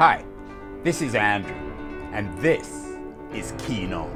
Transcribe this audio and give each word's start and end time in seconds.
Hi, 0.00 0.24
this 0.82 1.02
is 1.02 1.14
Andrew, 1.14 1.54
and 2.14 2.34
this 2.38 2.96
is 3.34 3.52
Keen 3.58 3.92
On, 3.92 4.10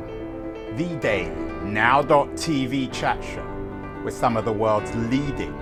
the 0.78 0.96
daily 0.96 1.30
now.tv 1.62 2.90
chat 2.90 3.22
show 3.22 4.02
with 4.02 4.14
some 4.14 4.38
of 4.38 4.46
the 4.46 4.52
world's 4.54 4.94
leading 4.94 5.52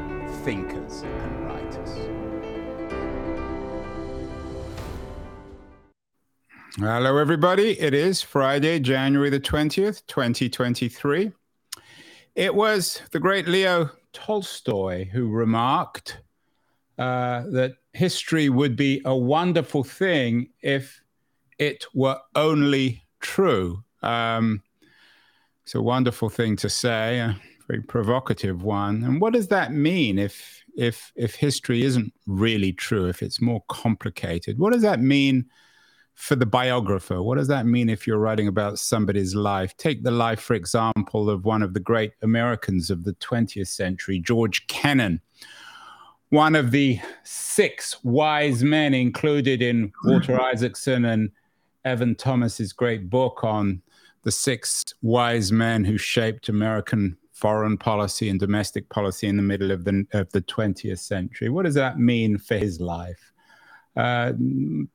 thinkers 0.44 1.02
and 1.02 1.44
writers. 1.44 1.88
Hello, 6.76 7.16
everybody. 7.16 7.80
It 7.80 7.92
is 7.92 8.22
Friday, 8.22 8.78
January 8.78 9.28
the 9.28 9.40
20th, 9.40 10.06
2023. 10.06 11.32
It 12.36 12.54
was 12.54 13.02
the 13.10 13.18
great 13.18 13.48
Leo 13.48 13.90
Tolstoy 14.12 15.06
who 15.06 15.28
remarked 15.28 16.20
uh, 16.96 17.42
that 17.50 17.72
history 17.92 18.48
would 18.48 18.76
be 18.76 19.00
a 19.04 19.16
wonderful 19.16 19.84
thing 19.84 20.48
if 20.62 21.02
it 21.58 21.84
were 21.94 22.18
only 22.34 23.02
true. 23.20 23.82
Um, 24.02 24.62
it's 25.62 25.74
a 25.74 25.82
wonderful 25.82 26.28
thing 26.28 26.56
to 26.56 26.68
say, 26.68 27.20
a 27.20 27.36
very 27.68 27.82
provocative 27.82 28.62
one. 28.62 29.04
And 29.04 29.20
what 29.20 29.32
does 29.32 29.48
that 29.48 29.72
mean 29.72 30.18
if 30.18 30.62
if 30.76 31.12
if 31.16 31.34
history 31.34 31.82
isn't 31.82 32.12
really 32.26 32.72
true? 32.72 33.06
If 33.06 33.22
it's 33.22 33.40
more 33.40 33.62
complicated, 33.68 34.58
what 34.58 34.72
does 34.72 34.82
that 34.82 35.00
mean? 35.00 35.46
for 36.14 36.36
the 36.36 36.46
biographer? 36.46 37.22
What 37.22 37.38
does 37.38 37.48
that 37.48 37.66
mean 37.66 37.88
if 37.88 38.06
you're 38.06 38.18
writing 38.18 38.48
about 38.48 38.78
somebody's 38.78 39.34
life? 39.34 39.76
Take 39.76 40.04
the 40.04 40.10
life, 40.10 40.40
for 40.40 40.54
example, 40.54 41.30
of 41.30 41.44
one 41.44 41.62
of 41.62 41.74
the 41.74 41.80
great 41.80 42.12
Americans 42.22 42.90
of 42.90 43.04
the 43.04 43.14
20th 43.14 43.68
century, 43.68 44.20
George 44.20 44.66
Kennan, 44.66 45.20
one 46.32 46.54
of 46.54 46.70
the 46.70 46.98
six 47.24 48.02
wise 48.04 48.64
men 48.64 48.94
included 48.94 49.60
in 49.60 49.92
Walter 50.02 50.40
Isaacson 50.40 51.04
and 51.04 51.30
Evan 51.84 52.14
Thomas's 52.14 52.72
great 52.72 53.10
book 53.10 53.44
on 53.44 53.82
the 54.22 54.32
six 54.32 54.82
wise 55.02 55.52
men 55.52 55.84
who 55.84 55.98
shaped 55.98 56.48
American 56.48 57.18
foreign 57.34 57.76
policy 57.76 58.30
and 58.30 58.40
domestic 58.40 58.88
policy 58.88 59.26
in 59.26 59.36
the 59.36 59.42
middle 59.42 59.70
of 59.70 59.84
the 59.84 60.06
of 60.14 60.32
the 60.32 60.40
20th 60.40 61.00
century. 61.00 61.50
What 61.50 61.66
does 61.66 61.74
that 61.74 61.98
mean 61.98 62.38
for 62.38 62.56
his 62.56 62.80
life? 62.80 63.30
Uh, 63.94 64.32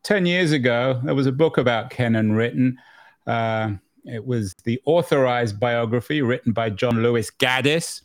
10 0.02 0.26
years 0.26 0.54
ago, 0.54 1.00
there 1.04 1.14
was 1.14 1.28
a 1.28 1.32
book 1.32 1.60
about 1.60 1.92
Kennan 1.92 2.32
written. 2.32 2.80
Uh, 3.28 3.74
it 4.06 4.26
was 4.26 4.56
the 4.64 4.82
authorized 4.86 5.60
biography 5.60 6.24
written 6.24 6.52
by 6.52 6.72
John 6.72 7.04
Lewis 7.04 7.30
Gaddis 7.30 8.02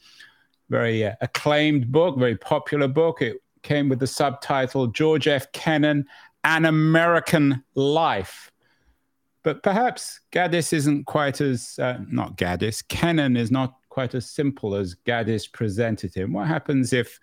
very 0.72 1.04
uh, 1.04 1.14
acclaimed 1.20 1.92
book, 1.92 2.18
very 2.18 2.36
popular 2.36 2.88
book. 2.88 3.20
It 3.20 3.36
came 3.62 3.90
with 3.90 4.00
the 4.00 4.06
subtitle 4.06 4.86
George 4.86 5.28
F. 5.28 5.52
Kennan, 5.52 6.06
An 6.44 6.64
American 6.64 7.62
Life. 7.74 8.50
But 9.44 9.62
perhaps 9.62 10.20
Gaddis 10.32 10.72
isn't 10.72 11.04
quite 11.04 11.42
as, 11.42 11.78
uh, 11.78 11.98
not 12.08 12.38
Gaddis, 12.38 12.82
Kennan 12.88 13.36
is 13.36 13.50
not 13.50 13.74
quite 13.90 14.14
as 14.14 14.30
simple 14.30 14.74
as 14.74 14.96
Gaddis 15.06 15.52
presented 15.52 16.14
him. 16.14 16.32
What 16.32 16.48
happens 16.48 16.94
if 16.94 17.20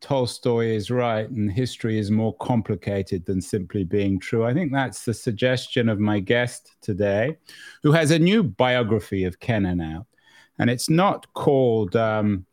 Tolstoy 0.00 0.74
is 0.74 0.90
right 0.90 1.30
and 1.30 1.48
history 1.48 1.96
is 1.96 2.10
more 2.10 2.34
complicated 2.38 3.24
than 3.24 3.40
simply 3.40 3.84
being 3.84 4.18
true? 4.18 4.44
I 4.44 4.52
think 4.52 4.72
that's 4.72 5.04
the 5.04 5.14
suggestion 5.14 5.88
of 5.88 6.00
my 6.00 6.18
guest 6.18 6.72
today, 6.80 7.36
who 7.84 7.92
has 7.92 8.10
a 8.10 8.18
new 8.18 8.42
biography 8.42 9.22
of 9.22 9.38
Kennan 9.38 9.80
out. 9.80 10.06
And 10.58 10.68
it's 10.68 10.90
not 10.90 11.32
called 11.34 11.94
um, 11.94 12.46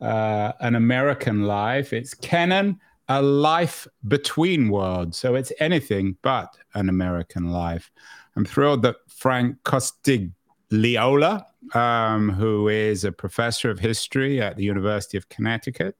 uh, 0.00 0.52
an 0.60 0.74
American 0.74 1.44
life. 1.44 1.92
It's 1.92 2.14
Kennan, 2.14 2.80
a 3.08 3.20
life 3.20 3.86
between 4.08 4.68
worlds. 4.68 5.18
So 5.18 5.34
it's 5.34 5.52
anything 5.60 6.16
but 6.22 6.56
an 6.74 6.88
American 6.88 7.50
life. 7.50 7.90
I'm 8.36 8.44
thrilled 8.44 8.82
that 8.82 8.96
Frank 9.08 9.56
Costigliola, 9.64 11.44
um, 11.74 12.30
who 12.30 12.68
is 12.68 13.04
a 13.04 13.12
professor 13.12 13.70
of 13.70 13.78
history 13.78 14.40
at 14.40 14.56
the 14.56 14.64
University 14.64 15.18
of 15.18 15.28
Connecticut, 15.28 15.96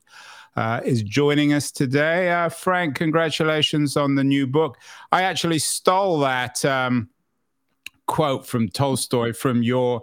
uh, 0.56 0.80
is 0.84 1.02
joining 1.02 1.52
us 1.52 1.70
today. 1.70 2.30
Uh, 2.30 2.48
Frank, 2.48 2.94
congratulations 2.94 3.96
on 3.96 4.14
the 4.14 4.24
new 4.24 4.46
book. 4.46 4.78
I 5.12 5.22
actually 5.22 5.58
stole 5.58 6.18
that 6.20 6.64
um, 6.64 7.08
quote 8.06 8.46
from 8.46 8.68
Tolstoy 8.68 9.32
from 9.32 9.62
your 9.62 10.02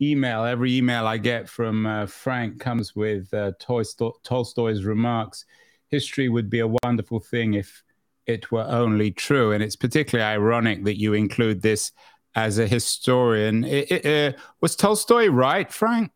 email, 0.00 0.44
every 0.44 0.76
email 0.76 1.06
I 1.06 1.18
get 1.18 1.48
from 1.48 1.86
uh, 1.86 2.06
Frank 2.06 2.60
comes 2.60 2.94
with 2.94 3.32
uh, 3.34 3.52
Tolstoy's 3.58 4.84
remarks. 4.84 5.44
History 5.88 6.28
would 6.28 6.50
be 6.50 6.60
a 6.60 6.74
wonderful 6.84 7.20
thing 7.20 7.54
if 7.54 7.82
it 8.26 8.52
were 8.52 8.66
only 8.68 9.10
true. 9.10 9.52
And 9.52 9.62
it's 9.62 9.76
particularly 9.76 10.30
ironic 10.30 10.84
that 10.84 11.00
you 11.00 11.14
include 11.14 11.62
this 11.62 11.92
as 12.34 12.58
a 12.58 12.66
historian. 12.66 13.64
It, 13.64 13.90
it, 13.90 14.34
uh, 14.34 14.38
was 14.60 14.76
Tolstoy 14.76 15.28
right, 15.28 15.72
Frank? 15.72 16.12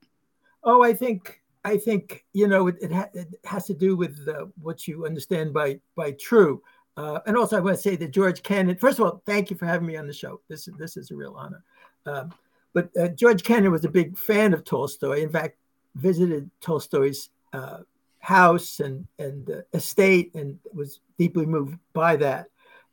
Oh, 0.62 0.82
I 0.82 0.92
think 0.92 1.40
I 1.64 1.76
think 1.76 2.24
you 2.32 2.46
know 2.48 2.68
it, 2.68 2.92
ha- 2.92 3.08
has 3.44 3.66
to 3.66 3.74
do 3.74 3.96
with 3.96 4.28
uh, 4.28 4.46
what 4.60 4.86
you 4.86 5.06
understand 5.06 5.52
by 5.52 5.80
by 5.96 6.12
true. 6.12 6.62
Uh, 6.96 7.20
and 7.26 7.36
also, 7.36 7.56
I 7.56 7.60
want 7.60 7.76
to 7.76 7.82
say 7.82 7.96
that 7.96 8.10
George 8.10 8.42
Kennan. 8.42 8.76
First 8.76 8.98
of 8.98 9.06
all, 9.06 9.22
thank 9.24 9.50
you 9.50 9.56
for 9.56 9.66
having 9.66 9.86
me 9.86 9.96
on 9.96 10.06
the 10.06 10.12
show. 10.12 10.40
This 10.48 10.68
this 10.78 10.96
is 10.96 11.10
a 11.10 11.16
real 11.16 11.34
honor. 11.36 11.64
Um, 12.04 12.32
but 12.74 12.90
uh, 12.98 13.08
George 13.08 13.42
Kennan 13.42 13.72
was 13.72 13.84
a 13.84 13.90
big 13.90 14.18
fan 14.18 14.54
of 14.54 14.64
Tolstoy. 14.64 15.22
In 15.22 15.30
fact, 15.30 15.58
visited 15.94 16.50
Tolstoy's 16.60 17.30
uh, 17.52 17.78
house 18.18 18.80
and 18.80 19.06
and 19.18 19.50
uh, 19.50 19.62
estate, 19.72 20.34
and 20.34 20.58
was 20.72 21.00
deeply 21.18 21.46
moved 21.46 21.78
by 21.92 22.16
that. 22.16 22.46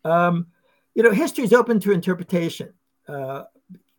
Um, 0.04 0.48
you 0.96 1.04
know, 1.04 1.12
history 1.12 1.44
is 1.44 1.54
open 1.54 1.80
to 1.82 1.92
interpretation. 1.92 2.74
Uh, 3.08 3.44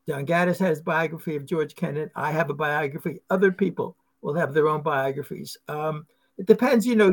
John 0.08 0.26
Gaddis 0.26 0.58
has 0.58 0.80
biography 0.80 1.36
of 1.36 1.46
George 1.46 1.74
Kennan. 1.74 2.10
I 2.14 2.32
have 2.32 2.50
a 2.50 2.54
biography. 2.54 3.20
Other 3.30 3.52
people 3.52 3.96
will 4.22 4.34
have 4.34 4.52
their 4.52 4.68
own 4.68 4.82
biographies. 4.82 5.56
Um, 5.68 6.06
it 6.36 6.46
depends. 6.46 6.86
You 6.86 6.96
know, 6.96 7.12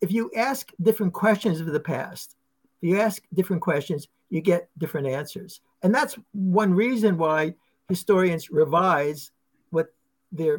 if 0.00 0.12
you 0.12 0.30
ask 0.36 0.70
different 0.80 1.12
questions 1.12 1.60
of 1.60 1.66
the 1.66 1.80
past, 1.80 2.36
if 2.82 2.88
you 2.88 3.00
ask 3.00 3.22
different 3.34 3.62
questions, 3.62 4.08
you 4.28 4.40
get 4.40 4.68
different 4.78 5.08
answers, 5.08 5.60
and 5.82 5.94
that's 5.94 6.16
one 6.32 6.72
reason 6.72 7.18
why 7.18 7.54
historians 7.90 8.50
revise 8.50 9.32
what 9.70 9.88
they 10.32 10.50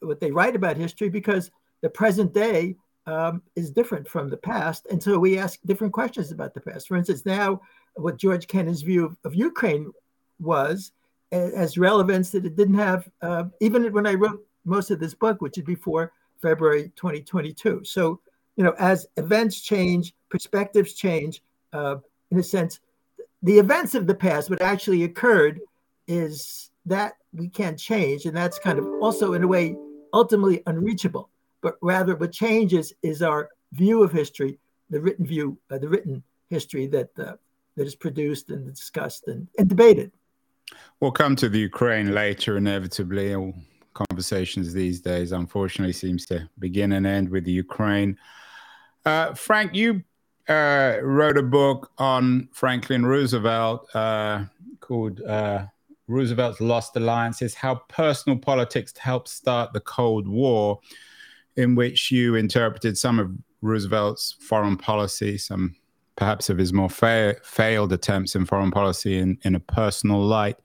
what 0.00 0.20
they 0.20 0.30
write 0.30 0.56
about 0.56 0.76
history 0.76 1.08
because 1.08 1.50
the 1.80 1.88
present 1.88 2.34
day 2.34 2.76
um, 3.06 3.42
is 3.56 3.70
different 3.70 4.06
from 4.06 4.28
the 4.28 4.36
past, 4.36 4.86
and 4.90 5.02
so 5.02 5.18
we 5.18 5.38
ask 5.38 5.58
different 5.64 5.92
questions 5.92 6.30
about 6.30 6.52
the 6.52 6.60
past. 6.60 6.88
For 6.88 6.96
instance, 6.96 7.24
now 7.24 7.62
what 7.94 8.18
George 8.18 8.46
Kennan's 8.46 8.82
view 8.82 9.06
of, 9.06 9.16
of 9.24 9.34
Ukraine 9.34 9.90
was 10.38 10.92
as 11.32 11.78
relevance 11.78 12.30
that 12.30 12.44
it 12.44 12.56
didn't 12.56 12.74
have 12.74 13.08
uh, 13.22 13.44
even 13.60 13.92
when 13.92 14.06
I 14.06 14.14
wrote 14.14 14.44
most 14.64 14.90
of 14.90 15.00
this 15.00 15.14
book, 15.14 15.40
which 15.40 15.56
is 15.56 15.64
before 15.64 16.12
February 16.42 16.92
2022. 16.96 17.84
So 17.84 18.20
you 18.56 18.64
know, 18.64 18.74
as 18.78 19.06
events 19.16 19.60
change, 19.60 20.14
perspectives 20.28 20.92
change. 20.92 21.42
Uh, 21.72 21.96
in 22.30 22.38
a 22.38 22.42
sense, 22.42 22.80
the 23.42 23.58
events 23.58 23.94
of 23.94 24.06
the 24.06 24.14
past, 24.14 24.50
what 24.50 24.60
actually 24.60 25.04
occurred, 25.04 25.60
is 26.06 26.69
that 26.86 27.14
we 27.32 27.48
can't 27.48 27.78
change. 27.78 28.26
And 28.26 28.36
that's 28.36 28.58
kind 28.58 28.78
of 28.78 28.86
also, 29.00 29.34
in 29.34 29.44
a 29.44 29.46
way, 29.46 29.76
ultimately 30.12 30.62
unreachable. 30.66 31.30
But 31.62 31.76
rather, 31.82 32.16
what 32.16 32.32
changes 32.32 32.92
is 33.02 33.22
our 33.22 33.50
view 33.72 34.02
of 34.02 34.12
history, 34.12 34.58
the 34.88 35.00
written 35.00 35.26
view, 35.26 35.58
uh, 35.70 35.78
the 35.78 35.88
written 35.88 36.22
history 36.48 36.86
that 36.88 37.10
uh, 37.18 37.34
that 37.76 37.86
is 37.86 37.94
produced 37.94 38.50
and 38.50 38.66
discussed 38.66 39.28
and, 39.28 39.46
and 39.58 39.68
debated. 39.68 40.10
We'll 41.00 41.12
come 41.12 41.36
to 41.36 41.48
the 41.48 41.58
Ukraine 41.58 42.12
later, 42.12 42.56
inevitably. 42.56 43.34
All 43.34 43.54
conversations 43.94 44.72
these 44.72 45.00
days, 45.00 45.32
unfortunately, 45.32 45.92
seems 45.92 46.26
to 46.26 46.48
begin 46.58 46.92
and 46.92 47.06
end 47.06 47.28
with 47.28 47.44
the 47.44 47.52
Ukraine. 47.52 48.18
Uh, 49.04 49.34
Frank, 49.34 49.74
you 49.74 50.02
uh, 50.48 50.98
wrote 51.02 51.38
a 51.38 51.42
book 51.42 51.90
on 51.98 52.48
Franklin 52.52 53.04
Roosevelt 53.06 53.88
uh, 53.94 54.44
called 54.80 55.20
uh, 55.22 55.66
Roosevelt's 56.10 56.60
Lost 56.60 56.96
Alliances, 56.96 57.54
how 57.54 57.76
personal 57.88 58.38
politics 58.38 58.92
helped 58.98 59.28
start 59.28 59.72
the 59.72 59.80
Cold 59.80 60.26
War, 60.26 60.80
in 61.56 61.74
which 61.74 62.10
you 62.10 62.34
interpreted 62.34 62.98
some 62.98 63.18
of 63.18 63.30
Roosevelt's 63.62 64.36
foreign 64.40 64.76
policy, 64.76 65.38
some 65.38 65.76
perhaps 66.16 66.50
of 66.50 66.58
his 66.58 66.72
more 66.72 66.90
fa- 66.90 67.36
failed 67.42 67.92
attempts 67.92 68.34
in 68.34 68.44
foreign 68.44 68.70
policy 68.70 69.18
in, 69.18 69.38
in 69.44 69.54
a 69.54 69.60
personal 69.60 70.20
light. 70.20 70.56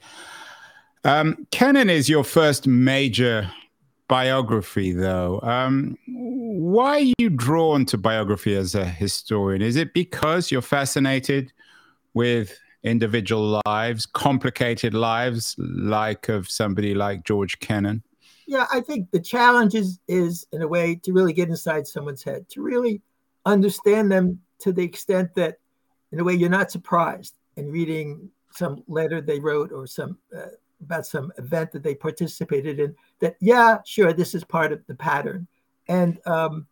Um, 1.03 1.45
Kennan 1.51 1.89
is 1.89 2.09
your 2.09 2.23
first 2.23 2.65
major 2.65 3.51
biography, 4.07 4.91
though. 4.93 5.39
Um, 5.43 5.97
why 6.07 7.01
are 7.01 7.13
you 7.19 7.29
drawn 7.29 7.85
to 7.85 7.97
biography 7.97 8.55
as 8.55 8.73
a 8.73 8.85
historian? 8.85 9.61
Is 9.61 9.75
it 9.75 9.93
because 9.93 10.51
you're 10.51 10.61
fascinated 10.61 11.53
with 12.15 12.59
individual 12.85 13.61
lives, 13.65 14.05
complicated 14.05 14.93
lives, 14.93 15.55
like 15.57 16.29
of 16.29 16.49
somebody 16.49 16.93
like 16.93 17.23
George 17.23 17.59
Kennan? 17.59 18.03
Yeah, 18.47 18.67
I 18.71 18.79
think 18.79 19.11
the 19.11 19.19
challenge 19.19 19.73
is, 19.73 19.99
is 20.07 20.45
in 20.51 20.61
a 20.61 20.67
way 20.67 20.95
to 21.03 21.11
really 21.11 21.33
get 21.33 21.49
inside 21.49 21.87
someone's 21.87 22.23
head, 22.23 22.47
to 22.49 22.61
really 22.61 23.01
understand 23.45 24.11
them 24.11 24.39
to 24.59 24.71
the 24.71 24.83
extent 24.83 25.33
that 25.35 25.57
in 26.11 26.19
a 26.19 26.23
way 26.23 26.33
you're 26.33 26.49
not 26.49 26.71
surprised 26.71 27.35
in 27.57 27.71
reading 27.71 28.29
some 28.51 28.83
letter 28.87 29.21
they 29.21 29.39
wrote 29.39 29.71
or 29.71 29.85
some 29.85 30.17
uh, 30.35 30.47
about 30.81 31.05
some 31.05 31.31
event 31.37 31.71
that 31.71 31.83
they 31.83 31.95
participated 31.95 32.79
in 32.79 32.95
that 33.19 33.35
yeah 33.41 33.79
sure 33.85 34.13
this 34.13 34.33
is 34.33 34.43
part 34.43 34.71
of 34.71 34.85
the 34.87 34.95
pattern 34.95 35.47
and 35.87 36.19
um, 36.25 36.65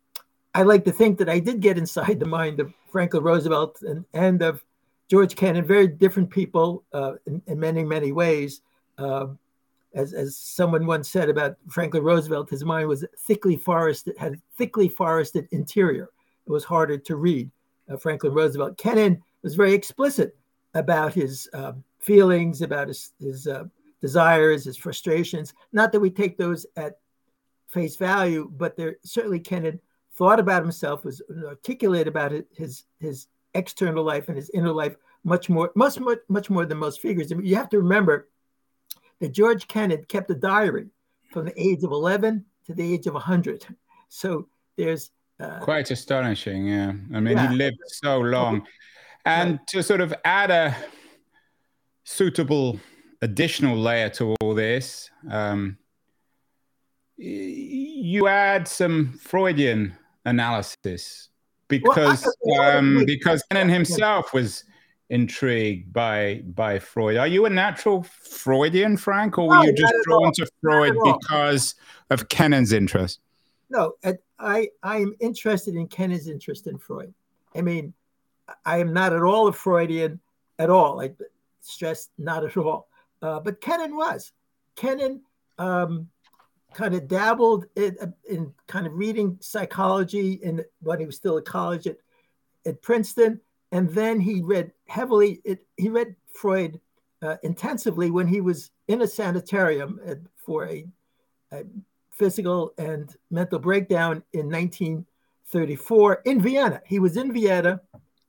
i 0.55 0.63
like 0.63 0.85
to 0.85 0.91
think 0.91 1.17
that 1.17 1.29
i 1.29 1.39
did 1.39 1.59
get 1.59 1.77
inside 1.77 2.19
the 2.19 2.25
mind 2.25 2.59
of 2.59 2.73
franklin 2.91 3.23
roosevelt 3.23 3.81
and, 3.81 4.05
and 4.13 4.41
of 4.41 4.63
george 5.09 5.35
kennan 5.35 5.65
very 5.65 5.87
different 5.87 6.29
people 6.29 6.83
uh, 6.93 7.13
in, 7.25 7.41
in, 7.47 7.59
many 7.59 7.83
many 7.83 8.11
ways. 8.11 8.61
Uh, 8.97 9.27
as, 9.95 10.13
as 10.13 10.35
someone 10.35 10.87
once 10.87 11.09
said 11.09 11.29
about 11.29 11.55
franklin 11.69 12.03
roosevelt 12.03 12.49
his 12.49 12.65
mind 12.65 12.87
was 12.87 13.05
thickly 13.27 13.55
forested 13.55 14.15
had 14.17 14.33
a 14.33 14.37
thickly 14.57 14.87
forested 14.87 15.47
interior. 15.51 16.09
It 16.45 16.51
was 16.51 16.63
harder 16.63 16.97
to 16.97 17.15
read 17.15 17.49
uh, 17.89 17.97
franklin 17.97 18.33
roosevelt. 18.33 18.77
Kennan 18.77 19.21
was 19.43 19.55
very 19.55 19.73
explicit 19.73 20.35
about 20.73 21.13
his 21.13 21.47
um, 21.53 21.83
feelings 22.03 22.61
about 22.61 22.87
his, 22.87 23.11
his 23.19 23.47
uh, 23.47 23.63
desires, 24.01 24.65
his 24.65 24.77
frustrations. 24.77 25.53
Not 25.71 25.91
that 25.91 25.99
we 25.99 26.09
take 26.09 26.37
those 26.37 26.65
at 26.75 26.97
face 27.69 27.95
value, 27.95 28.51
but 28.57 28.75
there 28.75 28.97
certainly 29.03 29.39
Kennan 29.39 29.79
thought 30.15 30.39
about 30.39 30.61
himself, 30.61 31.05
was 31.05 31.21
articulate 31.45 32.07
about 32.07 32.33
it, 32.33 32.47
his 32.55 32.83
his 32.99 33.27
external 33.53 34.03
life 34.03 34.27
and 34.27 34.37
his 34.37 34.49
inner 34.51 34.71
life 34.71 34.95
much 35.23 35.49
more, 35.49 35.71
much 35.75 35.99
much 35.99 36.19
much 36.27 36.49
more 36.49 36.65
than 36.65 36.77
most 36.77 37.01
figures. 37.01 37.31
I 37.31 37.35
mean, 37.35 37.45
you 37.45 37.55
have 37.55 37.69
to 37.69 37.77
remember 37.77 38.29
that 39.19 39.31
George 39.31 39.67
Kennan 39.67 40.05
kept 40.05 40.29
a 40.31 40.35
diary 40.35 40.87
from 41.31 41.45
the 41.45 41.59
age 41.59 41.83
of 41.83 41.91
11 41.91 42.45
to 42.65 42.73
the 42.73 42.93
age 42.93 43.07
of 43.07 43.13
100. 43.13 43.65
So 44.15 44.47
there's 44.77 45.09
uh, 45.39 45.57
quite 45.61 45.89
astonishing. 45.89 46.67
Yeah, 46.67 46.93
I 47.15 47.19
mean, 47.19 47.35
yeah. 47.35 47.49
he 47.49 47.55
lived 47.55 47.79
so 47.87 48.19
long, 48.19 48.61
and 49.25 49.53
right. 49.53 49.67
to 49.69 49.81
sort 49.81 50.01
of 50.01 50.13
add 50.23 50.51
a 50.51 50.75
suitable 52.03 52.79
additional 53.23 53.75
layer 53.75 54.09
to 54.09 54.35
all 54.39 54.53
this, 54.53 55.09
um, 55.31 55.79
you 57.17 58.27
add 58.27 58.67
some 58.67 59.17
Freudian 59.19 59.97
analysis 60.25 61.29
because 61.79 62.27
well, 62.41 62.77
um, 62.77 63.03
because 63.05 63.43
Kennan 63.49 63.69
himself 63.69 64.33
was 64.33 64.63
intrigued 65.09 65.91
by 65.93 66.41
by 66.55 66.79
Freud. 66.79 67.17
Are 67.17 67.27
you 67.27 67.45
a 67.45 67.49
natural 67.49 68.03
Freudian, 68.03 68.97
Frank, 68.97 69.37
or 69.37 69.47
were 69.47 69.55
no, 69.55 69.63
you 69.63 69.73
just 69.73 69.93
drawn 70.03 70.31
to 70.33 70.47
Freud 70.61 70.95
because 71.03 71.75
of 72.09 72.29
Kennan's 72.29 72.73
interest? 72.73 73.19
No, 73.69 73.93
I 74.39 74.69
I 74.83 74.97
am 74.97 75.15
interested 75.19 75.75
in 75.75 75.87
Kennan's 75.87 76.27
interest 76.27 76.67
in 76.67 76.77
Freud. 76.77 77.13
I 77.55 77.61
mean, 77.61 77.93
I 78.65 78.79
am 78.79 78.93
not 78.93 79.13
at 79.13 79.21
all 79.21 79.47
a 79.47 79.53
Freudian 79.53 80.19
at 80.59 80.69
all. 80.69 81.01
I 81.01 81.11
stress 81.61 82.09
not 82.17 82.43
at 82.43 82.57
all. 82.57 82.87
Uh, 83.21 83.39
but 83.39 83.61
Kennan 83.61 83.95
was. 83.95 84.31
Kennan 84.75 85.21
um, 85.57 86.09
kind 86.73 86.93
of 86.93 87.07
dabbled 87.07 87.65
in, 87.75 88.13
in, 88.29 88.53
kind 88.67 88.87
of 88.87 88.93
reading 88.93 89.37
psychology 89.41 90.33
in 90.43 90.63
when 90.81 90.99
he 90.99 91.05
was 91.05 91.15
still 91.15 91.37
at 91.37 91.45
college 91.45 91.87
at, 91.87 91.97
at 92.65 92.81
Princeton. 92.81 93.39
And 93.71 93.89
then 93.89 94.19
he 94.19 94.41
read 94.41 94.71
heavily, 94.87 95.41
it, 95.43 95.65
he 95.77 95.89
read 95.89 96.15
Freud 96.33 96.79
uh, 97.21 97.37
intensively 97.43 98.11
when 98.11 98.27
he 98.27 98.41
was 98.41 98.71
in 98.87 99.01
a 99.01 99.07
sanitarium 99.07 99.99
for 100.35 100.67
a, 100.67 100.85
a, 101.51 101.63
physical 102.11 102.73
and 102.77 103.15
mental 103.31 103.57
breakdown 103.57 104.21
in 104.33 104.47
1934 104.47 106.21
in 106.25 106.39
Vienna. 106.39 106.79
He 106.85 106.99
was 106.99 107.17
in 107.17 107.33
Vienna. 107.33 107.81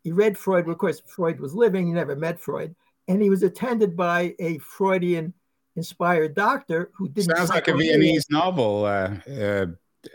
He 0.03 0.11
read 0.11 0.39
Freud. 0.39 0.67
Of 0.67 0.79
course, 0.79 1.03
Freud 1.07 1.39
was 1.39 1.55
living. 1.55 1.87
He 1.87 1.93
never 1.93 2.17
met 2.17 2.41
Freud 2.41 2.75
and 3.09 3.23
he 3.23 3.31
was 3.31 3.43
attended 3.43 3.97
by 3.97 4.35
a 4.39 4.59
Freudian 4.59 5.33
inspired 5.77 6.35
doctor 6.35 6.91
who 6.95 7.09
didn't. 7.09 7.37
Sounds 7.37 7.51
like 7.51 7.69
a 7.69 7.75
Viennese 7.75 8.27
novel, 8.31 8.85
uh, 8.85 9.15
uh, 9.31 9.67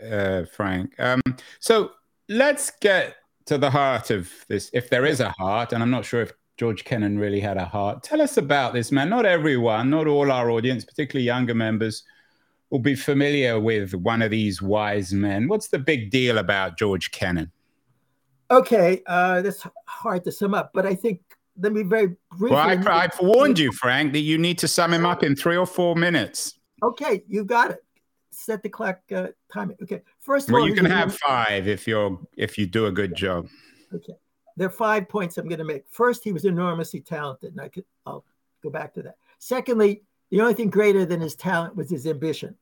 uh, 0.04 0.44
Frank. 0.46 0.98
Um, 0.98 1.20
so 1.58 1.92
let's 2.28 2.70
get 2.80 3.16
to 3.46 3.58
the 3.58 3.70
heart 3.70 4.10
of 4.10 4.30
this, 4.48 4.70
if 4.72 4.90
there 4.90 5.04
is 5.04 5.20
a 5.20 5.30
heart, 5.30 5.72
and 5.72 5.82
I'm 5.82 5.90
not 5.90 6.04
sure 6.04 6.22
if 6.22 6.32
George 6.56 6.84
Kennan 6.84 7.18
really 7.18 7.40
had 7.40 7.56
a 7.56 7.64
heart. 7.64 8.02
Tell 8.02 8.20
us 8.20 8.36
about 8.36 8.74
this 8.74 8.92
man. 8.92 9.08
Not 9.08 9.26
everyone, 9.26 9.90
not 9.90 10.06
all 10.06 10.30
our 10.30 10.50
audience, 10.50 10.84
particularly 10.84 11.24
younger 11.24 11.54
members, 11.54 12.04
will 12.68 12.78
be 12.78 12.94
familiar 12.94 13.58
with 13.58 13.94
one 13.94 14.22
of 14.22 14.30
these 14.30 14.62
wise 14.62 15.12
men. 15.12 15.48
What's 15.48 15.68
the 15.68 15.78
big 15.78 16.10
deal 16.10 16.38
about 16.38 16.78
George 16.78 17.10
Kennan? 17.10 17.50
Okay, 18.50 19.02
uh, 19.06 19.42
that's 19.42 19.66
hard 19.86 20.24
to 20.24 20.32
sum 20.32 20.54
up, 20.54 20.70
but 20.74 20.84
I 20.84 20.94
think 20.94 21.20
let 21.60 21.72
me 21.72 21.82
very 21.82 22.16
briefly. 22.36 22.56
Well, 22.56 22.88
I, 22.88 23.04
I 23.04 23.08
warned 23.20 23.58
you, 23.58 23.72
Frank, 23.72 24.12
that 24.12 24.20
you 24.20 24.38
need 24.38 24.58
to 24.58 24.68
sum 24.68 24.92
him 24.92 25.06
up 25.06 25.22
in 25.22 25.36
three 25.36 25.56
or 25.56 25.66
four 25.66 25.94
minutes. 25.94 26.58
Okay, 26.82 27.22
you 27.28 27.44
got 27.44 27.72
it. 27.72 27.84
Set 28.30 28.62
the 28.62 28.68
clock 28.68 29.00
uh, 29.14 29.28
time. 29.52 29.74
Okay, 29.82 30.00
first 30.18 30.48
of 30.48 30.54
well, 30.54 30.62
all, 30.62 30.68
you 30.68 30.74
can 30.74 30.84
have 30.84 31.16
five 31.16 31.68
if 31.68 31.86
you're 31.86 32.18
if 32.36 32.56
you 32.56 32.66
do 32.66 32.86
a 32.86 32.92
good 32.92 33.14
job. 33.14 33.48
Okay, 33.94 34.14
there 34.56 34.66
are 34.66 34.70
five 34.70 35.08
points 35.08 35.36
I'm 35.36 35.48
going 35.48 35.58
to 35.58 35.64
make. 35.64 35.84
First, 35.90 36.24
he 36.24 36.32
was 36.32 36.44
enormously 36.44 37.00
talented, 37.00 37.52
and 37.52 37.60
I 37.60 37.68
could 37.68 37.84
I'll 38.06 38.24
go 38.62 38.70
back 38.70 38.94
to 38.94 39.02
that. 39.02 39.16
Secondly, 39.38 40.02
the 40.30 40.40
only 40.40 40.54
thing 40.54 40.70
greater 40.70 41.04
than 41.04 41.20
his 41.20 41.34
talent 41.34 41.76
was 41.76 41.90
his 41.90 42.06
ambition. 42.06 42.56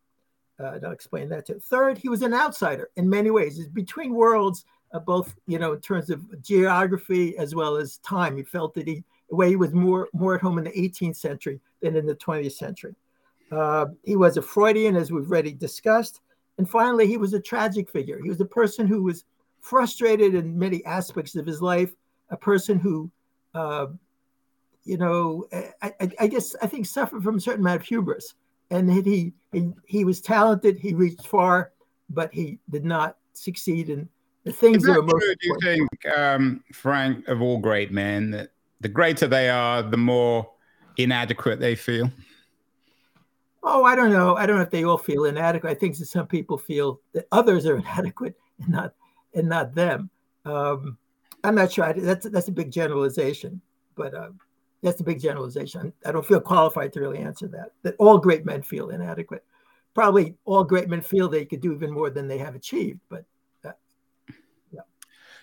Uh, 0.58 0.78
I'll 0.82 0.90
explain 0.90 1.28
that 1.28 1.46
too. 1.46 1.60
Third, 1.60 1.98
he 1.98 2.08
was 2.08 2.22
an 2.22 2.34
outsider 2.34 2.90
in 2.96 3.08
many 3.08 3.30
ways. 3.30 3.56
He's 3.56 3.68
between 3.68 4.14
worlds 4.14 4.64
uh, 4.92 4.98
both 4.98 5.34
you 5.46 5.58
know 5.58 5.72
in 5.72 5.80
terms 5.80 6.10
of 6.10 6.42
geography 6.42 7.36
as 7.38 7.54
well 7.54 7.76
as 7.76 7.98
time. 7.98 8.36
He 8.36 8.42
felt 8.42 8.74
that 8.74 8.86
he 8.86 9.04
way 9.30 9.50
he 9.50 9.56
was 9.56 9.72
more 9.72 10.08
more 10.12 10.34
at 10.34 10.40
home 10.40 10.58
in 10.58 10.64
the 10.64 10.70
18th 10.70 11.16
century 11.16 11.60
than 11.82 11.96
in 11.96 12.06
the 12.06 12.14
20th 12.14 12.52
century. 12.52 12.94
Uh, 13.50 13.86
he 14.04 14.16
was 14.16 14.36
a 14.36 14.42
Freudian, 14.42 14.96
as 14.96 15.10
we've 15.10 15.30
already 15.30 15.52
discussed, 15.52 16.20
and 16.58 16.68
finally, 16.68 17.06
he 17.06 17.16
was 17.16 17.32
a 17.32 17.40
tragic 17.40 17.90
figure. 17.90 18.20
He 18.22 18.28
was 18.28 18.40
a 18.40 18.44
person 18.44 18.86
who 18.86 19.02
was 19.02 19.24
frustrated 19.60 20.34
in 20.34 20.58
many 20.58 20.84
aspects 20.84 21.34
of 21.36 21.46
his 21.46 21.62
life, 21.62 21.94
a 22.30 22.36
person 22.36 22.78
who, 22.78 23.10
uh, 23.54 23.86
you 24.84 24.98
know, 24.98 25.46
I, 25.82 25.92
I, 26.00 26.10
I, 26.20 26.26
guess 26.26 26.54
I 26.60 26.66
think 26.66 26.86
suffered 26.86 27.22
from 27.22 27.36
a 27.36 27.40
certain 27.40 27.60
amount 27.60 27.80
of 27.80 27.86
hubris, 27.86 28.34
and 28.70 28.90
he 28.90 29.32
he 29.52 29.72
he 29.86 30.04
was 30.04 30.20
talented. 30.20 30.78
He 30.78 30.94
reached 30.94 31.26
far, 31.26 31.72
but 32.10 32.32
he 32.32 32.58
did 32.70 32.84
not 32.84 33.16
succeed 33.32 33.88
in 33.88 34.08
the 34.48 34.54
things 34.54 34.82
that, 34.84 34.96
are 34.96 35.02
most 35.02 35.22
true, 35.22 35.34
do 35.40 35.48
you 35.48 35.58
think, 35.62 36.16
um, 36.16 36.64
Frank, 36.72 37.28
of 37.28 37.42
all 37.42 37.58
great 37.58 37.92
men, 37.92 38.30
that 38.30 38.50
the 38.80 38.88
greater 38.88 39.26
they 39.26 39.50
are, 39.50 39.82
the 39.82 39.98
more 39.98 40.50
inadequate 40.96 41.60
they 41.60 41.74
feel? 41.74 42.10
Oh, 43.62 43.84
I 43.84 43.94
don't 43.94 44.10
know. 44.10 44.36
I 44.36 44.46
don't 44.46 44.56
know 44.56 44.62
if 44.62 44.70
they 44.70 44.84
all 44.84 44.96
feel 44.96 45.26
inadequate. 45.26 45.70
I 45.70 45.74
think 45.74 45.98
that 45.98 46.06
some 46.06 46.26
people 46.26 46.56
feel 46.56 47.00
that 47.12 47.26
others 47.30 47.66
are 47.66 47.76
inadequate 47.84 48.36
and 48.58 48.70
not 48.70 48.94
and 49.34 49.48
not 49.50 49.74
them. 49.74 50.08
Um, 50.46 50.96
I'm 51.44 51.54
not 51.54 51.70
sure. 51.70 51.84
I, 51.84 51.92
that's 51.92 52.26
that's 52.30 52.48
a 52.48 52.52
big 52.52 52.70
generalization, 52.70 53.60
but 53.96 54.14
uh, 54.14 54.30
that's 54.82 55.00
a 55.00 55.04
big 55.04 55.20
generalization. 55.20 55.92
I 56.06 56.12
don't 56.12 56.24
feel 56.24 56.40
qualified 56.40 56.94
to 56.94 57.00
really 57.00 57.18
answer 57.18 57.48
that. 57.48 57.72
That 57.82 57.96
all 57.98 58.16
great 58.16 58.46
men 58.46 58.62
feel 58.62 58.88
inadequate. 58.88 59.44
Probably 59.92 60.36
all 60.46 60.64
great 60.64 60.88
men 60.88 61.02
feel 61.02 61.28
they 61.28 61.44
could 61.44 61.60
do 61.60 61.74
even 61.74 61.92
more 61.92 62.08
than 62.08 62.28
they 62.28 62.38
have 62.38 62.54
achieved, 62.54 63.00
but 63.10 63.26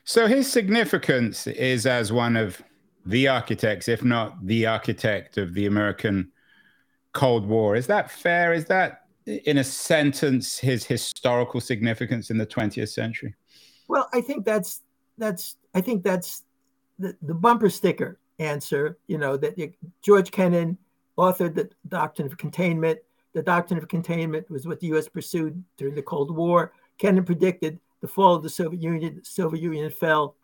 so 0.05 0.27
his 0.27 0.51
significance 0.51 1.47
is 1.47 1.85
as 1.87 2.13
one 2.13 2.35
of 2.35 2.61
the 3.05 3.27
architects, 3.27 3.87
if 3.87 4.03
not 4.03 4.45
the 4.45 4.67
architect 4.67 5.37
of 5.37 5.53
the 5.53 5.65
American 5.65 6.31
Cold 7.13 7.47
War. 7.47 7.75
Is 7.75 7.87
that 7.87 8.11
fair? 8.11 8.53
Is 8.53 8.65
that, 8.65 9.05
in 9.25 9.57
a 9.57 9.63
sentence, 9.63 10.59
his 10.59 10.85
historical 10.85 11.59
significance 11.59 12.29
in 12.29 12.37
the 12.37 12.45
20th 12.45 12.89
century? 12.89 13.35
Well, 13.87 14.07
I 14.13 14.21
think 14.21 14.45
that's 14.45 14.81
that's 15.17 15.55
I 15.73 15.81
think 15.81 16.03
that's 16.03 16.43
the, 16.99 17.15
the 17.21 17.33
bumper 17.33 17.69
sticker 17.69 18.19
answer. 18.39 18.97
You 19.07 19.17
know 19.17 19.37
that 19.37 19.55
George 20.01 20.31
Kennan 20.31 20.77
authored 21.17 21.55
the 21.55 21.69
Doctrine 21.87 22.27
of 22.27 22.37
Containment. 22.37 22.99
The 23.33 23.43
Doctrine 23.43 23.79
of 23.79 23.87
Containment 23.87 24.49
was 24.49 24.67
what 24.67 24.79
the 24.79 24.87
U.S. 24.87 25.07
pursued 25.07 25.63
during 25.77 25.95
the 25.95 26.01
Cold 26.01 26.35
War. 26.35 26.73
Kennan 26.97 27.25
predicted 27.25 27.79
the 28.01 28.07
fall 28.07 28.35
of 28.35 28.43
the 28.43 28.49
Soviet 28.49 28.81
Union, 28.81 29.15
the 29.15 29.25
Soviet 29.25 29.61
Union 29.61 29.89
fell, 29.89 30.35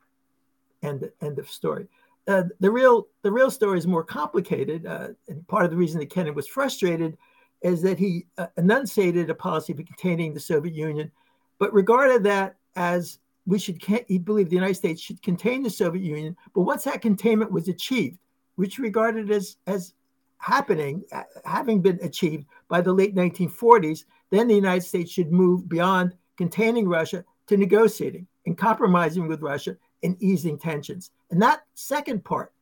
and 0.81 1.09
end 1.21 1.39
of 1.39 1.49
story. 1.49 1.87
Uh, 2.27 2.43
the 2.59 2.69
real 2.69 3.07
the 3.23 3.31
real 3.31 3.51
story 3.51 3.77
is 3.77 3.87
more 3.87 4.03
complicated, 4.03 4.85
uh, 4.85 5.09
and 5.27 5.47
part 5.47 5.65
of 5.65 5.71
the 5.71 5.77
reason 5.77 5.99
that 5.99 6.09
Kennan 6.09 6.35
was 6.35 6.47
frustrated 6.47 7.17
is 7.61 7.81
that 7.81 7.99
he 7.99 8.25
uh, 8.37 8.47
enunciated 8.57 9.29
a 9.29 9.35
policy 9.35 9.73
of 9.73 9.85
containing 9.85 10.33
the 10.33 10.39
Soviet 10.39 10.73
Union, 10.73 11.11
but 11.59 11.73
regarded 11.73 12.23
that 12.23 12.55
as 12.75 13.19
we 13.45 13.57
should 13.59 13.81
he 14.07 14.17
believed 14.17 14.49
the 14.49 14.55
United 14.55 14.75
States 14.75 15.01
should 15.01 15.21
contain 15.21 15.63
the 15.63 15.69
Soviet 15.69 16.03
Union. 16.03 16.35
But 16.53 16.61
once 16.61 16.83
that 16.83 17.01
containment 17.01 17.51
was 17.51 17.67
achieved, 17.67 18.19
which 18.55 18.77
regarded 18.77 19.31
as 19.31 19.57
as 19.67 19.93
happening, 20.37 21.03
uh, 21.11 21.23
having 21.45 21.81
been 21.81 21.99
achieved 22.01 22.45
by 22.67 22.81
the 22.81 22.93
late 22.93 23.15
1940s, 23.15 24.05
then 24.31 24.47
the 24.47 24.55
United 24.55 24.81
States 24.81 25.11
should 25.11 25.31
move 25.31 25.69
beyond 25.69 26.15
containing 26.37 26.87
Russia 26.87 27.23
to 27.51 27.57
negotiating 27.57 28.25
and 28.45 28.57
compromising 28.57 29.27
with 29.27 29.41
Russia 29.41 29.75
and 30.03 30.15
easing 30.23 30.57
tensions. 30.57 31.11
And 31.29 31.41
that 31.41 31.63
second 31.75 32.23
part 32.23 32.53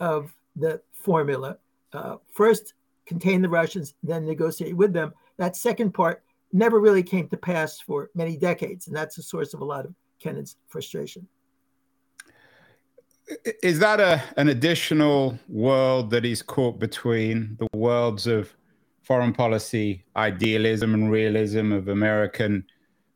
of 0.00 0.34
the 0.54 0.82
formula, 0.92 1.56
uh, 1.94 2.16
first 2.30 2.74
contain 3.06 3.40
the 3.40 3.48
Russians, 3.48 3.94
then 4.02 4.26
negotiate 4.26 4.76
with 4.76 4.92
them, 4.92 5.14
that 5.38 5.56
second 5.56 5.92
part 5.92 6.22
never 6.52 6.78
really 6.78 7.02
came 7.02 7.26
to 7.28 7.36
pass 7.38 7.80
for 7.80 8.10
many 8.14 8.36
decades. 8.36 8.86
And 8.86 8.94
that's 8.94 9.16
the 9.16 9.22
source 9.22 9.54
of 9.54 9.60
a 9.60 9.64
lot 9.64 9.86
of 9.86 9.94
Kennan's 10.20 10.56
frustration. 10.68 11.26
Is 13.62 13.78
that 13.78 13.98
a, 14.00 14.22
an 14.36 14.48
additional 14.50 15.38
world 15.48 16.10
that 16.10 16.22
he's 16.22 16.42
caught 16.42 16.78
between 16.78 17.56
the 17.58 17.66
worlds 17.74 18.26
of 18.26 18.54
foreign 19.02 19.32
policy 19.32 20.04
idealism 20.16 20.92
and 20.92 21.10
realism 21.10 21.72
of 21.72 21.88
American 21.88 22.64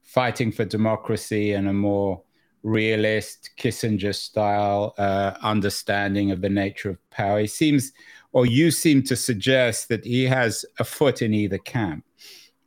fighting 0.08 0.50
for 0.50 0.64
democracy 0.64 1.52
and 1.52 1.68
a 1.68 1.72
more 1.72 2.22
realist 2.62 3.50
Kissinger 3.58 4.14
style 4.14 4.94
uh, 4.96 5.34
understanding 5.42 6.30
of 6.30 6.40
the 6.40 6.48
nature 6.48 6.88
of 6.88 7.10
power? 7.10 7.40
He 7.40 7.46
seems, 7.46 7.92
or 8.32 8.46
you 8.46 8.70
seem 8.70 9.02
to 9.02 9.14
suggest 9.14 9.88
that 9.90 10.06
he 10.06 10.24
has 10.24 10.64
a 10.78 10.84
foot 10.84 11.20
in 11.20 11.34
either 11.34 11.58
camp. 11.58 12.04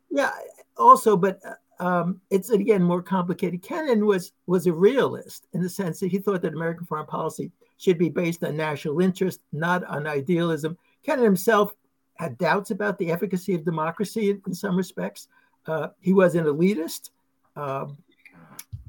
Yeah, 0.08 0.30
also, 0.76 1.16
but 1.16 1.40
uh, 1.44 1.84
um, 1.84 2.20
it's 2.30 2.50
again 2.50 2.82
more 2.82 3.02
complicated. 3.02 3.60
Kennan 3.60 4.06
was 4.06 4.32
was 4.46 4.68
a 4.68 4.72
realist 4.72 5.48
in 5.52 5.62
the 5.62 5.68
sense 5.68 5.98
that 5.98 6.12
he 6.12 6.18
thought 6.18 6.42
that 6.42 6.54
American 6.54 6.86
foreign 6.86 7.06
policy 7.06 7.50
should 7.78 7.98
be 7.98 8.08
based 8.08 8.44
on 8.44 8.56
national 8.56 9.00
interest, 9.00 9.40
not 9.52 9.82
on 9.86 10.06
idealism. 10.06 10.78
Kennan 11.02 11.24
himself 11.24 11.74
had 12.14 12.38
doubts 12.38 12.70
about 12.70 12.98
the 12.98 13.10
efficacy 13.10 13.52
of 13.54 13.64
democracy 13.64 14.30
in, 14.30 14.40
in 14.46 14.54
some 14.54 14.76
respects. 14.76 15.26
Uh, 15.66 15.88
he 16.00 16.12
was 16.12 16.36
an 16.36 16.44
elitist, 16.44 17.10
um, 17.56 17.98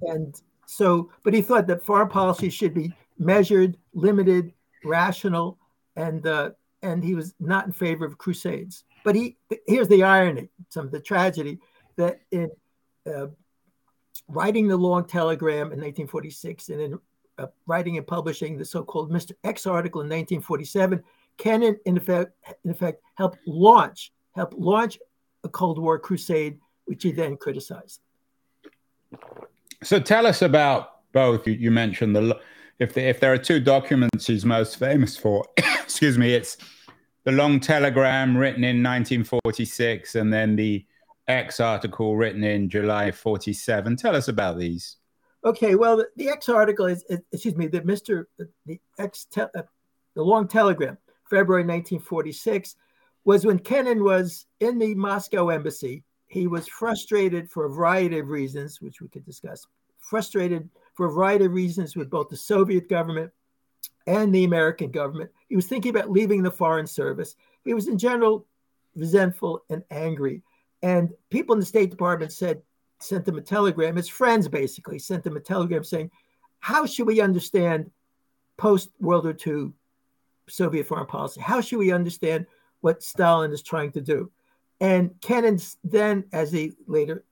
and 0.01 0.41
so, 0.65 1.12
but 1.24 1.34
he 1.34 1.41
thought 1.41 1.67
that 1.67 1.84
foreign 1.84 2.10
policy 2.10 2.50
should 2.50 2.74
be 2.74 2.93
measured, 3.17 3.77
limited, 3.93 4.53
rational, 4.84 5.58
and 5.96 6.25
uh, 6.25 6.51
and 6.82 7.03
he 7.03 7.15
was 7.15 7.34
not 7.39 7.65
in 7.65 7.72
favor 7.72 8.05
of 8.05 8.17
crusades. 8.17 8.84
But 9.03 9.15
he 9.15 9.38
here's 9.67 9.88
the 9.88 10.03
irony, 10.03 10.50
some 10.70 10.86
of 10.86 10.91
the 10.91 11.00
tragedy 11.00 11.60
that 11.96 12.22
in 12.32 12.50
uh, 13.05 13.27
writing 14.27 14.67
the 14.67 14.77
long 14.77 15.05
telegram 15.05 15.72
in 15.72 15.79
1946 15.79 16.70
and 16.70 16.82
in 16.82 17.00
uh, 17.38 17.48
writing 17.65 17.98
and 17.98 18.05
publishing 18.05 18.58
the 18.58 18.65
so-called 18.65 19.12
Mr. 19.12 19.32
X 19.43 19.65
article 19.65 20.01
in 20.01 20.08
1947, 20.08 21.03
Kennan 21.38 21.77
in 21.86 21.98
effect, 21.98 22.32
in 22.63 22.72
effect 22.72 23.01
helped 23.15 23.39
launch 23.46 24.12
helped 24.34 24.53
launch 24.55 25.00
a 25.43 25.50
Cold 25.50 25.77
War 25.77 26.00
crusade, 26.00 26.58
which 26.86 27.03
he 27.03 27.12
then 27.12 27.38
criticized. 27.38 28.01
So 29.84 30.00
tell 30.00 30.25
us 30.25 30.41
about 30.41 31.12
both. 31.12 31.48
You, 31.48 31.53
you 31.53 31.72
mentioned 31.72 32.15
the 32.15 32.39
if 32.79 32.93
the, 32.93 33.01
if 33.01 33.20
there 33.20 33.32
are 33.32 33.38
two 33.38 33.60
documents 33.60 34.27
he's 34.27 34.46
most 34.46 34.77
famous 34.77 35.15
for, 35.15 35.46
excuse 35.58 36.17
me, 36.17 36.34
it's 36.34 36.58
the 37.24 37.32
long 37.32 37.60
telegram 37.60 38.36
written 38.36 38.63
in 38.63 38.84
1946 38.84 40.15
and 40.15 40.34
then 40.34 40.55
the 40.55 40.86
X 41.27 41.60
article 41.60 42.17
written 42.17 42.43
in 42.43 42.70
July 42.70 43.12
47. 43.12 43.96
Tell 43.96 44.15
us 44.15 44.27
about 44.27 44.58
these. 44.58 44.98
Okay, 45.46 45.75
well, 45.75 45.98
the, 45.98 46.08
the 46.15 46.29
X 46.29 46.50
article 46.50 46.86
is, 46.86 47.03
is, 47.10 47.20
excuse 47.32 47.55
me, 47.55 47.67
the 47.67 47.82
Mr. 47.82 48.25
the, 48.38 48.50
the 48.65 48.79
X 48.98 49.25
te- 49.25 49.41
uh, 49.41 49.63
the 50.15 50.22
long 50.22 50.48
telegram, 50.48 50.98
February 51.29 51.63
1946, 51.63 52.75
was 53.25 53.46
when 53.46 53.60
Kennan 53.60 54.03
was 54.03 54.46
in 54.60 54.77
the 54.77 54.96
Moscow 54.96 55.50
embassy. 55.50 56.03
He 56.34 56.48
was 56.48 56.68
frustrated 56.68 57.52
for 57.52 57.66
a 57.66 57.70
variety 57.70 58.18
of 58.18 58.30
reasons, 58.30 58.82
which 58.82 59.02
we 59.02 59.08
could 59.08 59.24
discuss. 59.24 59.68
Frustrated 60.00 60.68
for 60.96 61.06
a 61.06 61.12
variety 61.12 61.46
of 61.46 61.52
reasons 61.52 61.96
with 61.96 62.10
both 62.10 62.30
the 62.30 62.36
Soviet 62.36 62.90
government 62.90 63.32
and 64.08 64.34
the 64.34 64.44
American 64.44 64.90
government. 64.90 65.30
He 65.48 65.56
was 65.56 65.68
thinking 65.68 65.92
about 65.92 66.10
leaving 66.10 66.42
the 66.42 66.50
Foreign 66.50 66.88
Service. 66.88 67.36
He 67.63 67.75
was, 67.75 67.88
in 67.88 68.00
general, 68.00 68.48
resentful 68.96 69.63
and 69.70 69.84
angry. 69.92 70.42
And 70.82 71.12
people 71.30 71.54
in 71.54 71.60
the 71.60 71.68
State 71.68 71.92
Department 71.92 72.32
said, 72.32 72.63
sent 72.98 73.28
him 73.28 73.38
a 73.38 73.42
telegram. 73.42 73.96
His 73.96 74.10
friends 74.10 74.48
basically 74.48 74.98
sent 74.98 75.28
him 75.28 75.38
a 75.38 75.40
telegram 75.40 75.84
saying, 75.84 76.10
How 76.62 76.88
should 76.88 77.06
we 77.06 77.22
understand 77.22 77.92
post 78.58 78.90
World 79.00 79.25
War 79.25 79.36
II 79.46 79.72
Soviet 80.50 80.88
foreign 80.88 81.06
policy? 81.06 81.42
How 81.42 81.62
should 81.62 81.78
we 81.78 81.92
understand 81.92 82.48
what 82.82 83.04
Stalin 83.04 83.52
is 83.52 83.62
trying 83.62 83.92
to 83.92 84.02
do? 84.02 84.32
And 84.84 85.20
Kennan 85.22 85.60
then, 85.86 86.25
as 86.34 86.52
he 86.52 86.74
later 86.88 87.24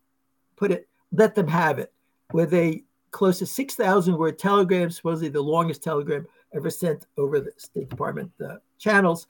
put 0.55 0.71
it, 0.71 0.87
let 1.11 1.35
them 1.35 1.49
have 1.49 1.79
it 1.79 1.91
with 2.31 2.53
a 2.53 2.81
close 3.11 3.39
to 3.39 3.45
6,000 3.45 4.17
word 4.17 4.39
telegram, 4.39 4.89
supposedly 4.89 5.27
the 5.27 5.41
longest 5.41 5.83
telegram 5.83 6.25
ever 6.55 6.69
sent 6.69 7.07
over 7.17 7.41
the 7.41 7.51
State 7.57 7.89
Department 7.89 8.31
uh, 8.43 8.55
channels 8.79 9.27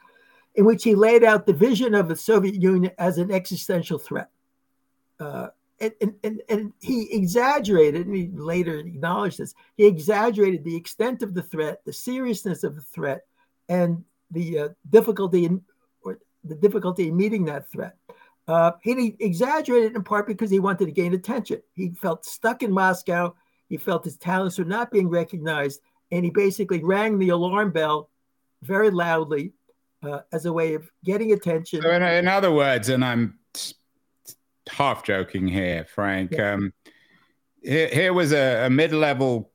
in 0.55 0.65
which 0.65 0.83
he 0.83 0.93
laid 0.93 1.23
out 1.23 1.47
the 1.47 1.53
vision 1.53 1.95
of 1.95 2.07
the 2.07 2.15
Soviet 2.15 2.61
Union 2.61 2.93
as 2.99 3.17
an 3.17 3.31
existential 3.31 3.97
threat. 3.97 4.29
Uh, 5.19 5.47
and, 5.79 6.13
and, 6.23 6.41
and 6.47 6.73
he 6.79 7.11
exaggerated, 7.11 8.05
and 8.05 8.15
he 8.15 8.29
later 8.33 8.77
acknowledged 8.77 9.39
this, 9.39 9.55
he 9.77 9.87
exaggerated 9.87 10.63
the 10.63 10.75
extent 10.75 11.23
of 11.23 11.33
the 11.33 11.41
threat, 11.41 11.81
the 11.85 11.93
seriousness 11.93 12.63
of 12.63 12.75
the 12.75 12.81
threat, 12.81 13.25
and 13.67 14.03
the 14.29 14.59
uh, 14.59 14.69
difficulty 14.91 15.45
in 15.45 15.61
or 16.03 16.19
the 16.43 16.55
difficulty 16.55 17.07
in 17.07 17.17
meeting 17.17 17.45
that 17.45 17.71
threat. 17.71 17.95
Uh, 18.51 18.73
he 18.81 19.15
exaggerated 19.21 19.95
in 19.95 20.03
part 20.03 20.27
because 20.27 20.51
he 20.51 20.59
wanted 20.59 20.85
to 20.85 20.91
gain 20.91 21.13
attention. 21.13 21.61
He 21.73 21.91
felt 21.91 22.25
stuck 22.25 22.63
in 22.63 22.71
Moscow. 22.71 23.33
He 23.69 23.77
felt 23.77 24.03
his 24.03 24.17
talents 24.17 24.59
were 24.59 24.65
not 24.65 24.91
being 24.91 25.07
recognized, 25.07 25.79
and 26.11 26.25
he 26.25 26.31
basically 26.31 26.83
rang 26.83 27.17
the 27.17 27.29
alarm 27.29 27.71
bell 27.71 28.09
very 28.61 28.89
loudly 28.89 29.53
uh, 30.03 30.19
as 30.33 30.45
a 30.45 30.51
way 30.51 30.73
of 30.73 30.89
getting 31.05 31.31
attention. 31.31 31.81
So 31.81 31.91
in, 31.91 32.03
in, 32.03 32.27
other 32.27 32.51
words, 32.51 32.89
and 32.89 33.05
I'm 33.05 33.39
half 34.69 35.05
joking 35.05 35.47
here, 35.47 35.85
Frank. 35.85 36.33
Yeah. 36.33 36.55
Um, 36.55 36.73
here, 37.63 37.87
here, 37.87 38.13
was 38.13 38.33
a, 38.33 38.65
a 38.65 38.69
mid-level 38.69 39.49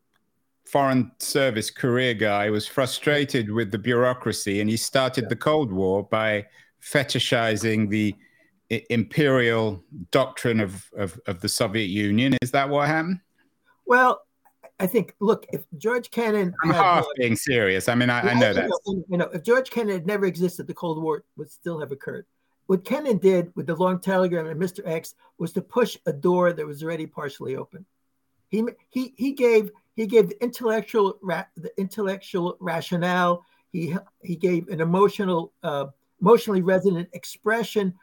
foreign 0.65 1.12
service 1.19 1.71
career 1.71 2.15
guy 2.15 2.47
who 2.47 2.53
was 2.53 2.67
frustrated 2.67 3.50
with 3.50 3.73
the 3.73 3.79
bureaucracy, 3.79 4.62
and 4.62 4.71
he 4.71 4.79
started 4.79 5.25
yeah. 5.25 5.29
the 5.29 5.37
Cold 5.37 5.71
War 5.71 6.03
by 6.03 6.47
fetishizing 6.81 7.91
the 7.91 8.15
imperial 8.71 9.85
doctrine 10.11 10.61
of, 10.61 10.91
of, 10.97 11.19
of 11.27 11.41
the 11.41 11.49
Soviet 11.49 11.87
Union. 11.87 12.37
Is 12.43 12.51
that 12.51 12.69
what 12.69 12.89
happened? 12.89 13.21
Well, 13.87 14.23
I 14.79 14.87
think, 14.87 15.15
look, 15.21 15.47
if 15.53 15.65
George 15.79 16.11
Kennan, 16.11 16.55
I'm 16.63 16.71
had, 16.71 16.83
half 16.83 17.07
being 17.17 17.37
serious. 17.37 17.89
I 17.89 17.95
mean, 17.95 18.11
I, 18.11 18.21
I 18.21 18.35
know 18.35 18.53
that. 18.53 18.71
You 19.09 19.17
know, 19.17 19.29
if 19.33 19.43
George 19.43 19.71
Kennan 19.71 19.95
had 19.95 20.07
never 20.07 20.27
existed, 20.27 20.67
the 20.67 20.75
Cold 20.75 21.03
War 21.03 21.25
would 21.37 21.51
still 21.51 21.81
have 21.81 21.93
occurred. 21.93 22.27
What 22.67 22.85
Kennan 22.85 23.19
did 23.19 23.53
with 23.55 23.67
the 23.67 23.77
long 23.77 24.01
telegram 24.01 24.47
and 24.49 24.61
Mr. 24.61 24.87
X 24.87 25.15
was 25.39 25.53
to 25.53 25.63
push 25.63 25.97
a 26.07 26.13
door 26.13 26.53
that 26.53 26.67
was 26.67 26.83
already 26.83 27.07
partially 27.07 27.57
open. 27.57 27.87
He 28.49 28.65
he 28.91 29.15
he 29.17 29.33
gave 29.33 29.71
he 29.95 30.07
gave 30.07 30.29
the 30.29 30.43
intellectual 30.43 31.19
the 31.23 31.71
intellectual 31.79 32.57
rationale. 32.61 33.45
He 33.73 33.97
he 34.23 34.37
gave 34.37 34.69
an 34.69 34.81
emotional 34.81 35.53
uh, 35.63 35.87
emotionally 36.21 36.63
resonant 36.63 37.09
expression 37.13 37.95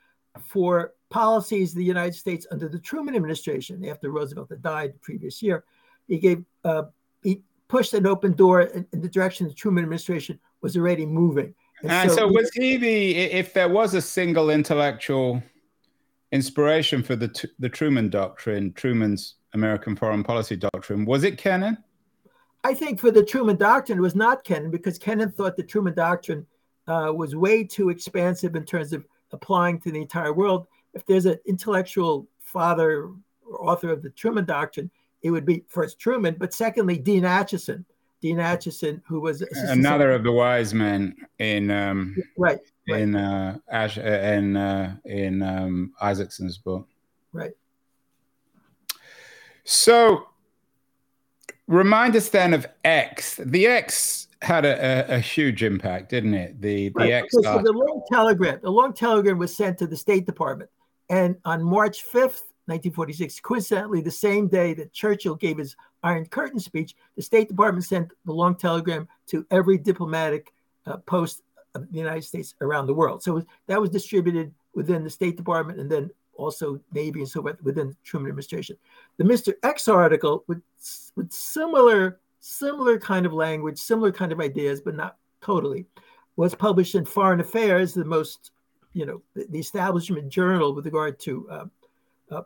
for 0.42 0.94
policies 1.10 1.72
of 1.72 1.78
the 1.78 1.84
United 1.84 2.16
States 2.16 2.48
under 2.52 2.68
the 2.68 2.80
Truman 2.80 3.16
administration 3.16 3.86
after 3.86 4.10
Roosevelt 4.10 4.50
had 4.50 4.62
died 4.62 4.94
the 4.94 5.00
previous 5.00 5.42
year 5.42 5.64
he 6.08 6.18
gave 6.18 6.44
uh, 6.64 6.84
he 7.24 7.42
pushed 7.68 7.94
an 7.94 8.06
open 8.06 8.34
door 8.34 8.62
in, 8.62 8.86
in, 8.94 9.02
the 9.02 9.10
direction 9.10 9.48
the 9.48 9.54
Truman 9.54 9.84
administration 9.84 10.40
was 10.62 10.78
already 10.78 11.06
moving. 11.06 11.54
And, 11.82 11.92
and 11.92 12.10
so, 12.12 12.18
so, 12.18 12.28
was 12.28 12.52
he 12.54 12.78
the 12.78 13.16
if 13.16 13.54
there 13.54 13.70
was 13.70 13.94
a 13.94 14.02
single 14.02 14.50
intellectual 14.50 15.42
inspiration 16.32 17.04
for 17.04 17.16
the 17.16 17.50
the 17.60 17.70
Truman 17.70 18.10
doctrine, 18.10 18.74
Truman's 18.74 19.36
American 19.54 19.96
foreign 19.96 20.24
policy 20.24 20.56
doctrine, 20.56 21.06
was 21.06 21.24
it 21.24 21.38
Kennan? 21.38 21.78
I 22.66 22.74
think 22.74 23.00
for 23.00 23.12
the 23.12 23.24
Truman 23.24 23.58
doctrine, 23.58 23.98
it 23.98 24.02
was 24.02 24.16
not 24.16 24.46
Kennan 24.46 24.72
because 24.72 24.98
Kennan 24.98 25.32
thought 25.32 25.58
the 25.58 25.64
Truman 25.64 25.94
doctrine 25.94 26.46
uh, 26.88 27.12
was 27.14 27.36
way 27.36 27.64
too 27.64 27.90
expansive 27.90 28.56
in 28.56 28.64
terms 28.64 28.94
of 28.94 29.06
applying 29.34 29.80
to 29.82 29.92
the 29.92 30.02
entire 30.02 30.32
world. 30.32 30.68
If 30.94 31.06
there's 31.06 31.26
an 31.26 31.38
intellectual 31.46 32.28
father 32.40 33.10
or 33.46 33.70
author 33.70 33.90
of 33.90 34.02
the 34.02 34.12
Truman 34.12 34.46
doctrine, 34.46 34.90
it 35.22 35.32
would 35.32 35.46
be 35.46 35.64
first 35.68 36.00
Truman, 36.00 36.36
but 36.38 36.54
secondly, 36.54 36.98
Dean 36.98 37.24
Acheson. 37.24 37.84
Dean 38.22 38.38
Acheson, 38.38 39.02
who 39.06 39.20
was 39.20 39.42
another 39.42 40.14
of 40.14 40.24
the 40.24 40.32
wise 40.32 40.74
men 40.74 41.14
in 41.40 41.70
um, 41.70 42.16
right, 42.38 42.58
right, 42.88 43.02
in 43.02 43.18
uh, 43.18 43.58
Ash 43.70 43.98
in 43.98 44.56
uh, 44.56 44.96
in 45.04 45.42
um, 45.42 45.92
Isaacson's 46.02 46.58
book. 46.58 46.88
Right. 47.34 47.52
So, 49.66 50.30
remind 51.68 52.16
us 52.16 52.30
then 52.30 52.54
of 52.54 52.66
X. 52.84 53.40
The 53.44 53.68
X 53.68 54.28
had 54.42 54.66
a, 54.66 55.14
a, 55.14 55.16
a 55.16 55.20
huge 55.20 55.64
impact, 55.64 56.10
didn't 56.10 56.34
it? 56.34 56.62
The 56.62 56.90
the 56.90 56.94
right. 56.96 57.12
X. 57.12 57.36
Okay, 57.36 57.44
so 57.46 57.62
the 57.62 57.72
long 57.72 58.04
telegram. 58.12 58.60
The 58.62 58.72
long 58.72 58.94
telegram 58.94 59.38
was 59.38 59.56
sent 59.56 59.78
to 59.80 59.88
the 59.88 59.98
State 59.98 60.26
Department, 60.26 60.70
and 61.10 61.36
on 61.46 61.64
March 61.64 62.04
fifth, 62.04 62.44
1946, 62.66 63.40
coincidentally, 63.42 64.02
the 64.02 64.12
same 64.12 64.48
day 64.48 64.74
that 64.74 64.94
Churchill 64.94 65.36
gave 65.36 65.58
his 65.58 65.76
Iron 66.04 66.26
Curtain 66.26 66.60
speech, 66.60 66.96
the 67.16 67.22
State 67.22 67.48
Department 67.48 67.86
sent 67.86 68.12
the 68.26 68.34
long 68.34 68.56
telegram 68.56 69.08
to 69.28 69.46
every 69.52 69.78
diplomatic 69.78 70.54
uh, 70.86 70.98
post 70.98 71.44
of 71.76 71.92
the 71.92 71.98
United 71.98 72.24
States 72.24 72.56
around 72.62 72.88
the 72.88 72.94
world. 72.94 73.24
So 73.24 73.44
that 73.68 73.82
was 73.82 73.90
distributed 73.90 74.54
within 74.74 75.04
the 75.04 75.10
State 75.10 75.38
Department 75.38 75.80
and 75.80 75.90
then 75.90 76.10
also 76.44 76.80
Navy 76.92 77.22
and 77.22 77.30
so 77.30 77.42
forth 77.42 77.62
within 77.64 77.90
the 77.90 77.96
Truman 78.04 78.30
administration. 78.30 78.78
The 79.18 79.24
Mr. 79.24 79.54
X 79.64 79.88
article 79.88 80.44
with, 80.48 80.62
with 81.16 81.32
similar 81.32 82.20
similar 82.44 83.00
kind 83.00 83.26
of 83.26 83.32
language, 83.32 83.80
similar 83.80 84.12
kind 84.12 84.34
of 84.34 84.42
ideas, 84.42 84.82
but 84.82 84.96
not 84.96 85.16
totally, 85.42 85.86
was 86.36 86.54
published 86.54 86.94
in 86.94 87.06
Foreign 87.06 87.40
Affairs, 87.40 87.94
the 87.94 88.04
most, 88.04 88.52
you 88.92 89.06
know, 89.06 89.22
the, 89.34 89.46
the 89.50 89.60
establishment 89.60 90.28
journal 90.28 90.76
with 90.76 90.86
regard 90.86 91.20
to 91.22 91.48
uh, 91.50 91.66
uh, 92.32 92.42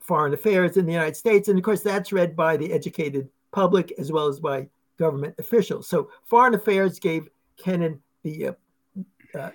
foreign 0.00 0.34
affairs 0.34 0.76
in 0.76 0.84
the 0.84 0.92
United 0.92 1.14
States. 1.14 1.48
And 1.48 1.56
of 1.56 1.64
course, 1.64 1.82
that's 1.82 2.12
read 2.12 2.34
by 2.34 2.56
the 2.56 2.72
educated 2.72 3.28
public 3.52 3.92
as 3.98 4.10
well 4.10 4.26
as 4.26 4.40
by 4.40 4.68
government 4.98 5.36
officials. 5.38 5.86
So 5.86 6.10
Foreign 6.24 6.54
Affairs 6.54 6.98
gave 6.98 7.28
Kennan 7.56 8.00
the 8.24 8.48
uh, 8.48 8.52
uh 9.38 9.50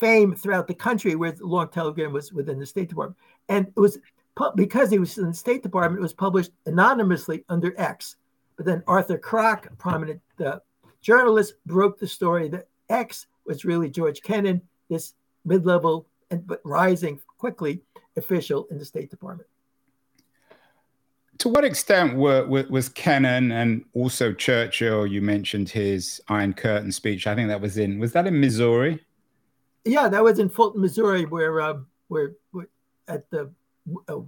fame 0.00 0.34
throughout 0.34 0.66
the 0.66 0.74
country, 0.74 1.14
where 1.14 1.32
the 1.32 1.46
long 1.46 1.68
telegram 1.68 2.12
was 2.12 2.32
within 2.32 2.58
the 2.58 2.66
State 2.66 2.88
Department. 2.88 3.18
And 3.48 3.66
it 3.66 3.80
was 3.80 3.98
because 4.54 4.90
he 4.90 4.98
was 4.98 5.16
in 5.18 5.28
the 5.28 5.34
State 5.34 5.62
Department, 5.62 6.00
it 6.00 6.02
was 6.02 6.12
published 6.12 6.52
anonymously 6.66 7.44
under 7.48 7.78
X. 7.80 8.16
But 8.56 8.66
then 8.66 8.82
Arthur 8.86 9.18
Krock, 9.18 9.66
a 9.66 9.76
prominent 9.76 10.20
uh, 10.44 10.58
journalist, 11.00 11.54
broke 11.66 11.98
the 11.98 12.06
story 12.06 12.48
that 12.48 12.68
X 12.88 13.26
was 13.46 13.64
really 13.64 13.90
George 13.90 14.22
Kennan, 14.22 14.60
this 14.88 15.14
mid-level 15.44 16.06
and 16.30 16.46
but 16.46 16.60
rising 16.64 17.20
quickly 17.38 17.80
official 18.16 18.66
in 18.70 18.78
the 18.78 18.84
State 18.84 19.10
Department. 19.10 19.48
To 21.38 21.48
what 21.48 21.64
extent 21.64 22.16
were, 22.16 22.46
was 22.46 22.88
Kennan 22.88 23.52
and 23.52 23.84
also 23.92 24.32
Churchill? 24.32 25.06
You 25.06 25.20
mentioned 25.20 25.68
his 25.68 26.20
Iron 26.28 26.54
Curtain 26.54 26.90
speech. 26.90 27.26
I 27.26 27.34
think 27.34 27.48
that 27.48 27.60
was 27.60 27.76
in 27.78 27.98
was 27.98 28.12
that 28.12 28.26
in 28.26 28.40
Missouri? 28.40 29.05
Yeah, 29.86 30.08
that 30.08 30.22
was 30.22 30.38
in 30.38 30.48
Fulton, 30.48 30.80
Missouri, 30.80 31.24
where 31.24 31.60
uh, 31.60 31.78
where, 32.08 32.32
where 32.50 32.68
at 33.08 33.30
the 33.30 33.50
uh, 34.08 34.18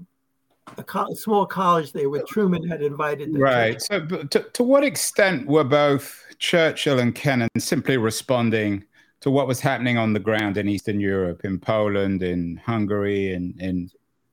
a 0.76 0.84
co- 0.84 1.12
small 1.14 1.46
college 1.46 1.92
there 1.92 2.08
where 2.08 2.22
Truman 2.22 2.66
had 2.68 2.82
invited. 2.82 3.36
right. 3.36 3.80
So, 3.80 4.00
to, 4.06 4.40
to 4.40 4.62
what 4.62 4.84
extent 4.84 5.46
were 5.46 5.64
both 5.64 6.24
Churchill 6.38 6.98
and 6.98 7.14
Kennan 7.14 7.48
simply 7.58 7.96
responding 7.96 8.84
to 9.20 9.30
what 9.30 9.48
was 9.48 9.60
happening 9.60 9.98
on 9.98 10.12
the 10.12 10.20
ground 10.20 10.56
in 10.56 10.68
Eastern 10.68 11.00
Europe, 11.00 11.44
in 11.44 11.58
Poland, 11.58 12.22
in 12.22 12.60
Hungary, 12.64 13.32
and 13.32 13.58
in, 13.60 13.68
in 13.68 13.90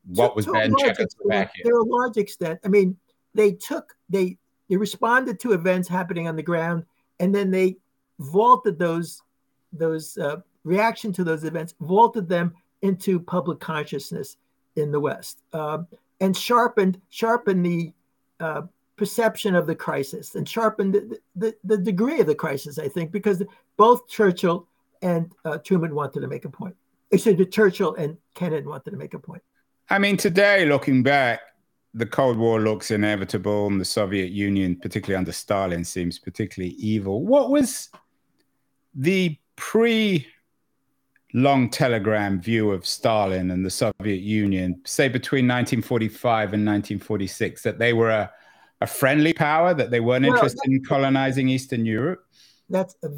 what 0.08 0.30
to, 0.30 0.36
was 0.36 0.46
then 0.46 0.76
Czechoslovakia? 0.78 1.64
To 1.64 1.72
a 1.72 1.86
large 1.88 2.18
extent, 2.18 2.60
I 2.64 2.68
mean, 2.68 2.96
they 3.34 3.54
took 3.54 3.96
they 4.10 4.38
they 4.70 4.78
responded 4.78 5.40
to 5.42 5.54
events 5.54 5.88
happening 5.88 6.28
on 6.28 6.36
the 6.36 6.44
ground, 6.44 6.86
and 7.20 7.34
then 7.34 7.50
they 7.50 7.78
vaulted 8.20 8.78
those 8.78 9.22
those 9.74 10.18
uh, 10.18 10.38
reaction 10.66 11.14
to 11.14 11.24
those 11.24 11.46
events, 11.46 11.74
vaulted 11.80 12.28
them 12.28 12.54
into 12.82 13.20
public 13.20 13.60
consciousness 13.62 14.36
in 14.76 14.92
the 14.92 15.00
West. 15.00 15.44
Uh, 15.54 15.80
and 16.20 16.36
sharpened 16.36 17.00
sharpened 17.10 17.66
the 17.66 17.94
uh, 18.40 18.64
perception 18.98 19.56
of 19.56 19.68
the 19.68 19.76
crisis 19.76 20.36
and 20.36 20.48
sharpened 20.48 20.94
the, 20.94 21.20
the, 21.36 21.56
the, 21.64 21.78
degree 21.78 22.20
of 22.20 22.28
the 22.28 22.36
crisis, 22.36 22.80
I 22.80 22.88
think, 22.88 23.12
because 23.12 23.44
both 23.78 24.08
Churchill 24.08 24.68
and 25.02 25.32
uh, 25.44 25.58
Truman 25.58 25.94
wanted 25.94 26.22
to 26.22 26.28
make 26.28 26.46
a 26.46 26.50
point. 26.50 26.76
Actually, 27.14 27.46
Churchill 27.46 27.96
and 27.96 28.18
Kennan 28.34 28.66
wanted 28.68 28.92
to 28.92 28.98
make 28.98 29.14
a 29.14 29.20
point. 29.20 29.42
I 29.90 30.00
mean, 30.00 30.18
today, 30.18 30.66
looking 30.66 31.04
back, 31.04 31.42
the 31.94 32.06
Cold 32.06 32.38
War 32.38 32.60
looks 32.60 32.92
inevitable, 32.92 33.68
and 33.68 33.80
the 33.80 33.86
Soviet 33.86 34.32
Union, 34.32 34.76
particularly 34.76 35.18
under 35.18 35.32
Stalin, 35.32 35.84
seems 35.84 36.18
particularly 36.20 36.76
evil. 36.76 37.24
What 37.24 37.52
was 37.52 37.90
the 38.96 39.38
pre 39.56 40.28
long 41.36 41.70
telegram 41.70 42.40
view 42.40 42.72
of 42.72 42.86
Stalin 42.86 43.52
and 43.52 43.66
the 43.66 43.70
Soviet 43.70 44.22
Union, 44.22 44.82
say 44.86 45.10
between 45.10 45.46
1945 45.46 46.54
and 46.54 46.66
1946, 46.66 47.62
that 47.64 47.78
they 47.78 47.92
were 47.92 48.10
a, 48.10 48.32
a 48.80 48.88
friendly 48.88 49.34
power, 49.34 49.74
that 49.74 49.92
they 49.92 50.00
weren't 50.00 50.24
well, 50.24 50.34
interested 50.34 50.72
in 50.72 50.82
colonizing 50.86 51.50
Eastern 51.50 51.86
Europe? 51.86 52.26
That's, 52.70 52.96
a, 53.04 53.10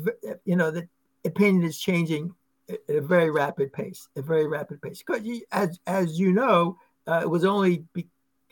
you 0.45 0.55
know, 0.55 0.71
the 0.71 0.89
opinion 1.25 1.63
is 1.63 1.79
changing 1.79 2.33
at 2.67 2.79
a 2.89 3.01
very 3.01 3.29
rapid 3.29 3.71
pace, 3.71 4.07
a 4.15 4.23
very 4.23 4.47
rapid 4.47 4.81
pace. 4.81 5.03
Because 5.05 5.21
as, 5.51 5.79
as 5.85 6.19
you 6.19 6.33
know, 6.33 6.79
uh, 7.05 7.19
it 7.21 7.29
was 7.29 7.45
only 7.45 7.83
be, 7.93 8.07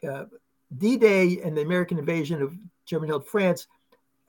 uh, 0.08 0.26
D-Day 0.78 1.42
and 1.44 1.58
the 1.58 1.62
American 1.62 1.98
invasion 1.98 2.40
of 2.40 2.54
German-held 2.86 3.26
France 3.28 3.66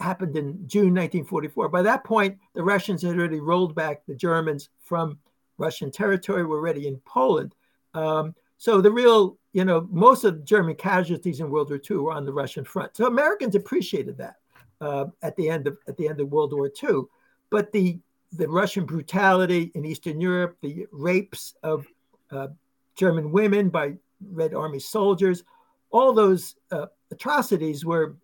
happened 0.00 0.36
in 0.36 0.66
June 0.66 0.94
1944. 0.94 1.68
By 1.68 1.82
that 1.82 2.04
point, 2.04 2.38
the 2.54 2.62
Russians 2.62 3.02
had 3.02 3.16
already 3.16 3.40
rolled 3.40 3.74
back 3.74 4.04
the 4.06 4.14
Germans 4.14 4.68
from 4.80 5.18
Russian 5.58 5.90
territory, 5.90 6.44
were 6.44 6.58
already 6.58 6.86
in 6.86 6.96
Poland. 7.06 7.54
Um, 7.94 8.34
so 8.58 8.80
the 8.80 8.90
real, 8.90 9.38
you 9.52 9.64
know, 9.64 9.86
most 9.90 10.24
of 10.24 10.38
the 10.38 10.44
German 10.44 10.74
casualties 10.74 11.40
in 11.40 11.50
World 11.50 11.70
War 11.70 11.80
II 11.90 11.98
were 11.98 12.12
on 12.12 12.24
the 12.24 12.32
Russian 12.32 12.64
front. 12.64 12.96
So 12.96 13.06
Americans 13.06 13.54
appreciated 13.54 14.18
that 14.18 14.36
uh, 14.80 15.06
at 15.22 15.36
the 15.36 15.48
end 15.48 15.66
of 15.66 15.78
at 15.88 15.96
the 15.96 16.08
end 16.08 16.20
of 16.20 16.30
World 16.30 16.52
War 16.52 16.70
II. 16.82 17.02
But 17.50 17.72
the 17.72 17.98
the 18.32 18.48
Russian 18.48 18.84
brutality 18.84 19.70
in 19.74 19.84
Eastern 19.84 20.20
Europe, 20.20 20.56
the 20.60 20.86
rapes 20.92 21.54
of 21.62 21.86
uh, 22.30 22.48
German 22.94 23.30
women 23.30 23.68
by 23.68 23.94
Red 24.30 24.54
Army 24.54 24.78
soldiers, 24.78 25.44
all 25.90 26.12
those 26.12 26.56
uh, 26.70 26.86
atrocities 27.10 27.84
were, 27.84 28.16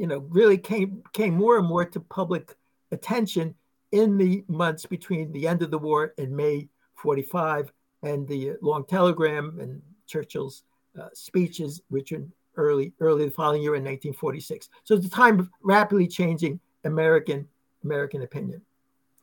you 0.00 0.06
know, 0.06 0.20
really 0.30 0.56
came 0.56 1.02
came 1.12 1.34
more 1.34 1.58
and 1.58 1.68
more 1.68 1.84
to 1.84 2.00
public 2.00 2.56
attention 2.90 3.54
in 3.92 4.16
the 4.16 4.42
months 4.48 4.86
between 4.86 5.30
the 5.32 5.46
end 5.46 5.62
of 5.62 5.70
the 5.70 5.78
war 5.78 6.14
in 6.16 6.34
May 6.34 6.68
45 6.94 7.70
and 8.02 8.26
the 8.26 8.54
long 8.62 8.86
telegram 8.86 9.58
and 9.60 9.82
Churchill's 10.06 10.62
uh, 10.98 11.08
speeches, 11.12 11.82
which 11.90 12.12
in 12.12 12.32
early 12.56 12.94
early 13.00 13.26
the 13.26 13.30
following 13.30 13.60
year 13.60 13.74
in 13.74 13.82
1946. 13.82 14.70
So 14.84 14.94
it's 14.94 15.04
a 15.04 15.10
time 15.10 15.38
of 15.38 15.50
rapidly 15.62 16.08
changing 16.08 16.60
American 16.84 17.46
American 17.84 18.22
opinion 18.22 18.62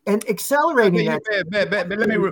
and 0.06 0.24
accelerating 0.30 1.08
but, 1.08 1.24
that. 1.32 1.50
But, 1.50 1.70
but, 1.72 1.90
but 1.90 1.98
let 1.98 2.08
me. 2.08 2.32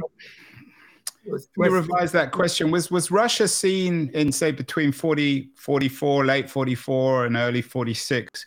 Re- 1.25 1.31
was, 1.31 1.47
was, 1.57 1.71
revise 1.71 2.11
that 2.11 2.31
question. 2.31 2.71
Was 2.71 2.91
was 2.91 3.11
Russia 3.11 3.47
seen 3.47 4.09
in 4.13 4.31
say 4.31 4.51
between 4.51 4.91
40, 4.91 5.49
44, 5.55 6.25
late 6.25 6.49
44 6.49 7.25
and 7.25 7.35
early 7.35 7.61
46? 7.61 8.45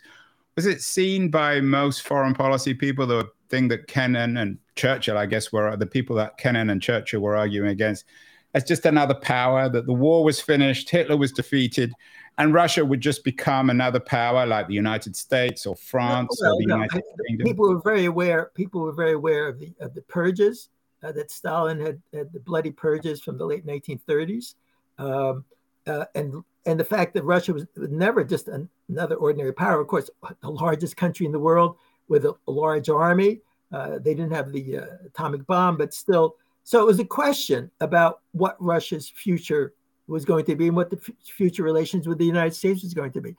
Was 0.55 0.65
it 0.65 0.81
seen 0.81 1.29
by 1.29 1.61
most 1.61 2.01
foreign 2.01 2.33
policy 2.33 2.73
people 2.73 3.05
the 3.05 3.29
thing 3.49 3.67
that 3.69 3.87
Kennan 3.87 4.37
and 4.37 4.57
Churchill, 4.75 5.17
I 5.17 5.25
guess, 5.25 5.51
were 5.51 5.75
the 5.77 5.85
people 5.85 6.15
that 6.17 6.37
Kennan 6.37 6.69
and 6.69 6.81
Churchill 6.81 7.21
were 7.21 7.37
arguing 7.37 7.69
against 7.69 8.05
as 8.53 8.63
just 8.63 8.85
another 8.85 9.13
power, 9.13 9.69
that 9.69 9.85
the 9.85 9.93
war 9.93 10.23
was 10.23 10.41
finished, 10.41 10.89
Hitler 10.89 11.17
was 11.17 11.31
defeated, 11.31 11.93
and 12.37 12.53
Russia 12.53 12.83
would 12.83 13.01
just 13.01 13.23
become 13.23 13.69
another 13.69 13.99
power 13.99 14.45
like 14.45 14.67
the 14.67 14.73
United 14.73 15.15
States 15.15 15.65
or 15.65 15.75
France 15.75 16.39
well, 16.41 16.53
or 16.53 16.61
the 16.61 16.67
no, 16.67 16.75
United 16.75 17.03
Kingdom. 17.27 17.45
People 17.45 17.69
were 17.69 17.81
very 17.81 18.05
aware. 18.05 18.51
People 18.55 18.81
were 18.81 18.91
very 18.91 19.13
aware 19.13 19.47
of 19.47 19.59
the 19.59 19.73
of 19.79 19.93
the 19.93 20.01
purges 20.03 20.69
uh, 21.03 21.11
that 21.11 21.31
Stalin 21.31 21.79
had, 21.79 22.01
had, 22.13 22.31
the 22.33 22.39
bloody 22.39 22.71
purges 22.71 23.21
from 23.21 23.37
the 23.37 23.45
late 23.45 23.65
1930s, 23.65 24.55
um, 24.97 25.45
uh, 25.87 26.05
and 26.15 26.43
and 26.65 26.79
the 26.79 26.83
fact 26.83 27.13
that 27.13 27.23
Russia 27.23 27.53
was 27.53 27.65
never 27.75 28.23
just 28.23 28.47
an, 28.47 28.69
another 28.89 29.15
ordinary 29.15 29.53
power. 29.53 29.79
Of 29.79 29.87
course, 29.87 30.09
the 30.41 30.49
largest 30.49 30.97
country 30.97 31.25
in 31.25 31.31
the 31.31 31.39
world 31.39 31.77
with 32.09 32.25
a, 32.25 32.33
a 32.47 32.51
large 32.51 32.89
army. 32.89 33.39
Uh, 33.71 33.99
they 33.99 34.13
didn't 34.13 34.31
have 34.31 34.51
the 34.51 34.77
uh, 34.77 34.85
atomic 35.05 35.45
bomb, 35.47 35.77
but 35.77 35.93
still. 35.93 36.35
So 36.63 36.81
it 36.81 36.85
was 36.85 36.99
a 36.99 37.05
question 37.05 37.71
about 37.79 38.21
what 38.33 38.57
Russia's 38.59 39.09
future 39.09 39.73
was 40.07 40.25
going 40.25 40.45
to 40.45 40.55
be 40.55 40.67
and 40.67 40.75
what 40.75 40.89
the 40.89 40.97
f- 40.97 41.15
future 41.23 41.63
relations 41.63 42.07
with 42.07 42.17
the 42.17 42.25
United 42.25 42.53
States 42.53 42.83
was 42.83 42.93
going 42.93 43.11
to 43.13 43.21
be. 43.21 43.35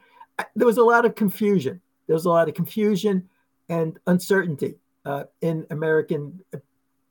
There 0.57 0.67
was 0.67 0.79
a 0.79 0.85
lot 0.85 1.05
of 1.05 1.15
confusion. 1.15 1.81
There 2.07 2.15
was 2.15 2.25
a 2.25 2.31
lot 2.31 2.49
of 2.49 2.55
confusion 2.55 3.29
and 3.69 3.99
uncertainty 4.07 4.77
uh, 5.05 5.25
in 5.43 5.67
American 5.71 6.41
uh, 6.55 6.59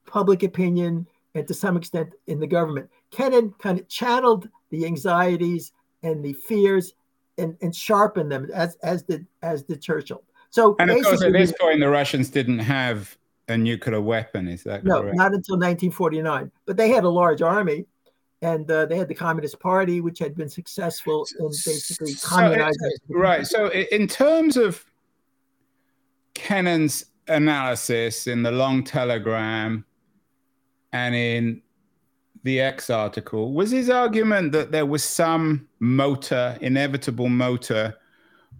public 0.09 0.43
opinion 0.43 1.07
and 1.35 1.47
to 1.47 1.53
some 1.53 1.77
extent 1.77 2.09
in 2.27 2.39
the 2.39 2.47
government. 2.47 2.89
Kennan 3.11 3.53
kind 3.59 3.79
of 3.79 3.87
channeled 3.87 4.49
the 4.71 4.85
anxieties 4.85 5.71
and 6.03 6.23
the 6.23 6.33
fears 6.33 6.93
and, 7.37 7.55
and 7.61 7.75
sharpened 7.75 8.31
them 8.31 8.49
as 8.53 8.75
as 8.83 9.03
did 9.03 9.25
as 9.41 9.63
did 9.63 9.81
Churchill. 9.81 10.23
So 10.49 10.75
and 10.79 10.89
of 10.89 11.01
course, 11.03 11.23
at 11.23 11.31
this 11.31 11.53
point, 11.59 11.79
the 11.79 11.89
Russians 11.89 12.29
didn't 12.29 12.59
have 12.59 13.17
a 13.47 13.57
nuclear 13.57 14.01
weapon. 14.01 14.47
Is 14.47 14.63
that 14.63 14.83
no? 14.83 15.01
Correct? 15.01 15.15
Not 15.15 15.33
until 15.33 15.55
1949. 15.55 16.51
But 16.65 16.77
they 16.77 16.89
had 16.89 17.03
a 17.03 17.09
large 17.09 17.41
army, 17.41 17.85
and 18.41 18.69
uh, 18.69 18.85
they 18.87 18.97
had 18.97 19.07
the 19.07 19.15
Communist 19.15 19.59
Party, 19.59 20.01
which 20.01 20.19
had 20.19 20.35
been 20.35 20.49
successful 20.49 21.27
in 21.39 21.47
basically 21.47 22.13
so 22.13 22.27
communizing. 22.27 22.91
right. 23.09 23.45
So, 23.45 23.69
in 23.71 24.07
terms 24.07 24.57
of 24.57 24.83
Kennan's 26.33 27.05
analysis 27.27 28.27
in 28.27 28.41
the 28.43 28.51
Long 28.51 28.83
Telegram 28.83 29.85
and 30.93 31.15
in 31.15 31.61
the 32.43 32.61
X 32.61 32.89
article, 32.89 33.53
was 33.53 33.71
his 33.71 33.89
argument 33.89 34.51
that 34.53 34.71
there 34.71 34.85
was 34.85 35.03
some 35.03 35.67
motor, 35.79 36.57
inevitable 36.61 37.29
motor 37.29 37.95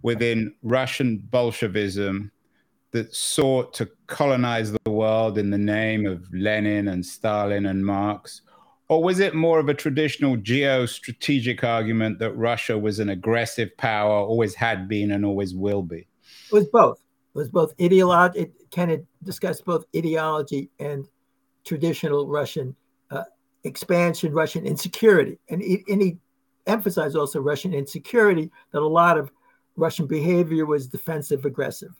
within 0.02 0.54
Russian 0.62 1.18
Bolshevism 1.18 2.30
that 2.92 3.14
sought 3.14 3.72
to 3.74 3.88
colonize 4.06 4.72
the 4.72 4.90
world 4.90 5.38
in 5.38 5.50
the 5.50 5.58
name 5.58 6.06
of 6.06 6.26
Lenin 6.32 6.88
and 6.88 7.04
Stalin 7.04 7.66
and 7.66 7.84
Marx? 7.84 8.42
Or 8.88 9.02
was 9.02 9.20
it 9.20 9.34
more 9.34 9.60
of 9.60 9.68
a 9.68 9.74
traditional 9.74 10.36
geostrategic 10.36 11.62
argument 11.62 12.18
that 12.18 12.32
Russia 12.32 12.76
was 12.76 12.98
an 12.98 13.10
aggressive 13.10 13.76
power, 13.76 14.12
always 14.12 14.54
had 14.54 14.88
been, 14.88 15.12
and 15.12 15.24
always 15.24 15.54
will 15.54 15.82
be? 15.82 16.08
It 16.50 16.52
was 16.52 16.66
both. 16.66 16.98
It 16.98 17.38
was 17.38 17.48
both 17.48 17.72
ideology. 17.80 18.50
Kennan 18.72 18.86
kind 18.88 18.90
of 18.92 19.06
discussed 19.22 19.64
both 19.64 19.84
ideology 19.96 20.70
and 20.80 21.06
traditional 21.64 22.26
Russian 22.26 22.74
uh, 23.10 23.24
expansion, 23.64 24.32
Russian 24.32 24.66
insecurity. 24.66 25.38
And, 25.48 25.62
it, 25.62 25.82
and 25.88 26.00
he 26.00 26.18
emphasized 26.66 27.16
also 27.16 27.40
Russian 27.40 27.74
insecurity, 27.74 28.50
that 28.72 28.82
a 28.82 28.86
lot 28.86 29.18
of 29.18 29.30
Russian 29.76 30.06
behavior 30.06 30.66
was 30.66 30.86
defensive 30.86 31.44
aggressive. 31.44 31.92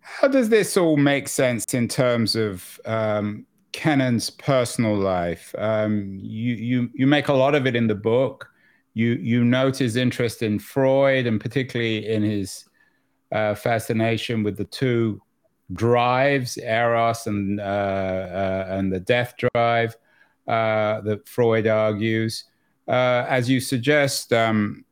How 0.00 0.28
does 0.28 0.48
this 0.48 0.76
all 0.76 0.96
make 0.96 1.28
sense 1.28 1.72
in 1.72 1.88
terms 1.88 2.36
of 2.36 2.80
um, 2.84 3.46
Kennan's 3.72 4.30
personal 4.30 4.96
life? 4.96 5.54
Um, 5.56 6.18
you, 6.20 6.54
you, 6.54 6.90
you 6.94 7.06
make 7.06 7.28
a 7.28 7.32
lot 7.32 7.54
of 7.54 7.66
it 7.66 7.74
in 7.74 7.86
the 7.86 7.94
book. 7.94 8.48
You, 8.92 9.14
you 9.14 9.44
note 9.44 9.78
his 9.78 9.96
interest 9.96 10.42
in 10.42 10.58
Freud 10.58 11.26
and 11.26 11.40
particularly 11.40 12.06
in 12.06 12.22
his 12.22 12.64
uh, 13.32 13.54
fascination 13.54 14.42
with 14.42 14.56
the 14.56 14.66
two 14.66 15.20
drives, 15.72 16.58
Eros 16.58 17.26
and, 17.26 17.60
uh, 17.60 17.62
uh, 17.62 18.66
and 18.68 18.92
the 18.92 19.00
death 19.00 19.34
drive 19.36 19.96
uh, 20.46 21.00
that 21.00 21.26
Freud 21.26 21.66
argues. 21.66 22.44
Uh, 22.86 23.24
as 23.28 23.48
you 23.48 23.60
suggest, 23.60 24.32
um, 24.32 24.84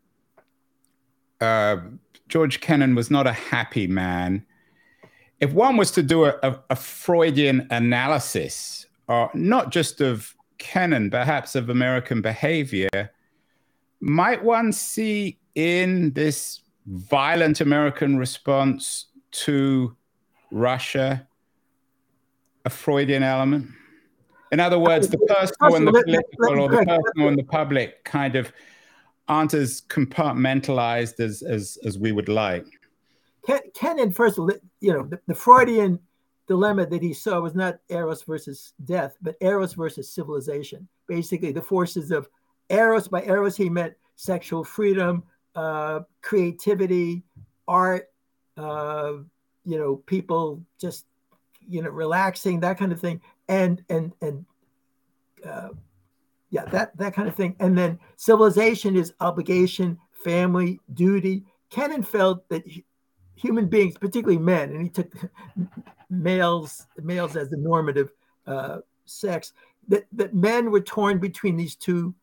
George 2.29 2.61
Kennan 2.61 2.95
was 2.95 3.11
not 3.11 3.27
a 3.27 3.33
happy 3.33 3.87
man. 3.87 4.45
If 5.41 5.53
one 5.53 5.77
was 5.77 5.91
to 5.93 6.03
do 6.03 6.25
a, 6.25 6.39
a, 6.43 6.59
a 6.71 6.77
Freudian 6.77 7.67
analysis, 7.71 8.87
not 9.35 9.71
just 9.71 10.01
of 10.01 10.35
Kennan, 10.59 11.11
perhaps 11.11 11.55
of 11.55 11.69
American 11.69 12.23
behavior, 12.23 13.11
might 14.01 14.43
one 14.43 14.73
see 14.73 15.39
in 15.55 16.13
this 16.13 16.61
violent 16.87 17.61
American 17.61 18.17
response 18.17 19.07
to 19.33 19.97
Russia 20.53 21.27
a 22.65 22.71
Freudian 22.71 23.23
element? 23.23 23.69
In 24.53 24.61
other 24.61 24.79
words, 24.79 25.09
the 25.09 25.19
personal 25.19 25.77
and 25.77 25.87
the 25.87 25.93
political, 25.93 26.61
or 26.61 26.69
the 26.69 26.77
personal 26.77 27.29
and 27.29 27.39
the 27.39 27.45
public 27.45 28.05
kind 28.05 28.37
of 28.37 28.53
aren't 29.29 29.55
as 29.55 29.81
compartmentalized 29.89 31.21
as 31.21 31.43
as, 31.43 31.79
as 31.85 31.99
we 31.99 32.13
would 32.13 32.29
like. 32.29 32.67
Kennan, 33.75 34.13
first 34.13 34.39
of 34.39 34.45
all, 34.45 34.53
you 34.81 34.93
know, 34.93 35.05
the, 35.05 35.19
the, 35.27 35.35
Freudian 35.35 35.99
dilemma 36.47 36.87
that 36.87 37.03
he 37.03 37.13
saw 37.13 37.41
was 37.41 37.55
not 37.57 37.79
Eros 37.89 38.23
versus 38.23 38.73
death, 38.85 39.17
but 39.21 39.35
Eros 39.41 39.73
versus 39.73 40.13
civilization. 40.13 40.87
Basically, 41.09 41.51
the 41.51 41.63
forces 41.63 42.13
of 42.13 42.29
Eros. 42.71 43.09
By 43.09 43.23
Eros, 43.25 43.57
he 43.57 43.69
meant 43.69 43.95
sexual 44.15 44.63
freedom, 44.63 45.25
uh, 45.57 46.01
creativity, 46.21 47.25
art, 47.67 48.11
uh, 48.57 49.15
you 49.65 49.79
know, 49.79 49.97
people 49.97 50.63
just, 50.79 51.07
you 51.61 51.83
know, 51.83 51.91
relaxing, 51.91 52.61
that 52.61 52.79
kind 52.79 52.93
of 52.93 53.01
thing, 53.01 53.21
and 53.49 53.85
and 53.89 54.13
and 54.21 54.45
uh, 55.45 55.69
yeah, 56.51 56.65
that 56.67 56.97
that 56.99 57.15
kind 57.15 57.29
of 57.29 57.35
thing. 57.35 57.57
And 57.61 57.77
then 57.77 57.99
civilization 58.17 58.97
is 58.97 59.15
obligation, 59.21 59.99
family, 60.13 60.81
duty. 60.95 61.45
Kennan 61.71 62.03
felt 62.03 62.49
that 62.49 62.65
human 63.35 63.67
beings, 63.69 63.97
particularly 63.97 64.39
men, 64.39 64.71
and 64.71 64.83
he 64.83 64.89
took 64.89 65.13
males 66.11 66.87
males 66.99 67.37
as 67.37 67.49
the 67.49 67.57
normative 67.57 68.11
uh, 68.47 68.79
sex, 69.05 69.53
that 69.89 70.07
that 70.13 70.35
men 70.35 70.71
were 70.71 70.81
torn 70.81 71.19
between 71.19 71.57
these 71.57 71.77
two 71.77 72.15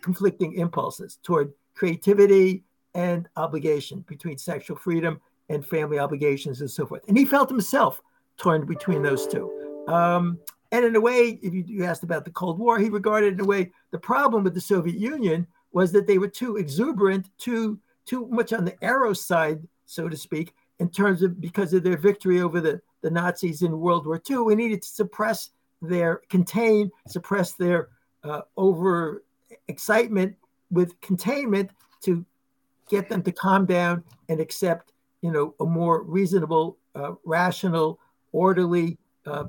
conflicting 0.00 0.54
impulses 0.54 1.18
toward 1.22 1.52
creativity 1.74 2.64
and 2.94 3.28
obligation, 3.36 4.04
between 4.08 4.36
sexual 4.36 4.76
freedom 4.76 5.20
and 5.50 5.66
family 5.66 5.98
obligations 5.98 6.62
and 6.62 6.70
so 6.70 6.86
forth. 6.86 7.02
And 7.08 7.18
he 7.18 7.26
felt 7.26 7.50
himself 7.50 8.00
torn 8.38 8.64
between 8.64 9.02
those 9.02 9.26
two. 9.26 9.50
Um, 9.88 10.38
and 10.72 10.84
in 10.84 10.96
a 10.96 11.00
way, 11.00 11.38
if 11.42 11.52
you, 11.52 11.64
you 11.66 11.84
asked 11.84 12.04
about 12.04 12.24
the 12.24 12.30
Cold 12.30 12.58
War, 12.58 12.78
he 12.78 12.88
regarded 12.88 13.34
in 13.34 13.40
a 13.40 13.44
way 13.44 13.72
the 13.90 13.98
problem 13.98 14.44
with 14.44 14.54
the 14.54 14.60
Soviet 14.60 14.96
Union 14.96 15.46
was 15.72 15.92
that 15.92 16.06
they 16.06 16.18
were 16.18 16.28
too 16.28 16.56
exuberant, 16.56 17.28
too 17.38 17.78
too 18.06 18.26
much 18.28 18.52
on 18.52 18.64
the 18.64 18.74
Eros 18.82 19.24
side, 19.24 19.60
so 19.86 20.08
to 20.08 20.16
speak, 20.16 20.54
in 20.78 20.88
terms 20.88 21.22
of 21.22 21.40
because 21.40 21.72
of 21.74 21.82
their 21.82 21.96
victory 21.96 22.40
over 22.40 22.60
the, 22.60 22.80
the 23.02 23.10
Nazis 23.10 23.62
in 23.62 23.78
World 23.78 24.06
War 24.06 24.20
II. 24.28 24.38
We 24.38 24.54
needed 24.54 24.82
to 24.82 24.88
suppress 24.88 25.50
their 25.82 26.22
contain, 26.28 26.90
suppress 27.06 27.52
their 27.52 27.88
uh, 28.24 28.42
over 28.56 29.22
excitement 29.68 30.34
with 30.70 31.00
containment 31.00 31.70
to 32.02 32.24
get 32.88 33.08
them 33.08 33.22
to 33.22 33.32
calm 33.32 33.66
down 33.66 34.02
and 34.28 34.40
accept, 34.40 34.92
you 35.22 35.30
know, 35.30 35.54
a 35.60 35.64
more 35.64 36.02
reasonable, 36.02 36.78
uh, 36.94 37.12
rational, 37.24 38.00
orderly 38.32 38.98
uh, 39.26 39.44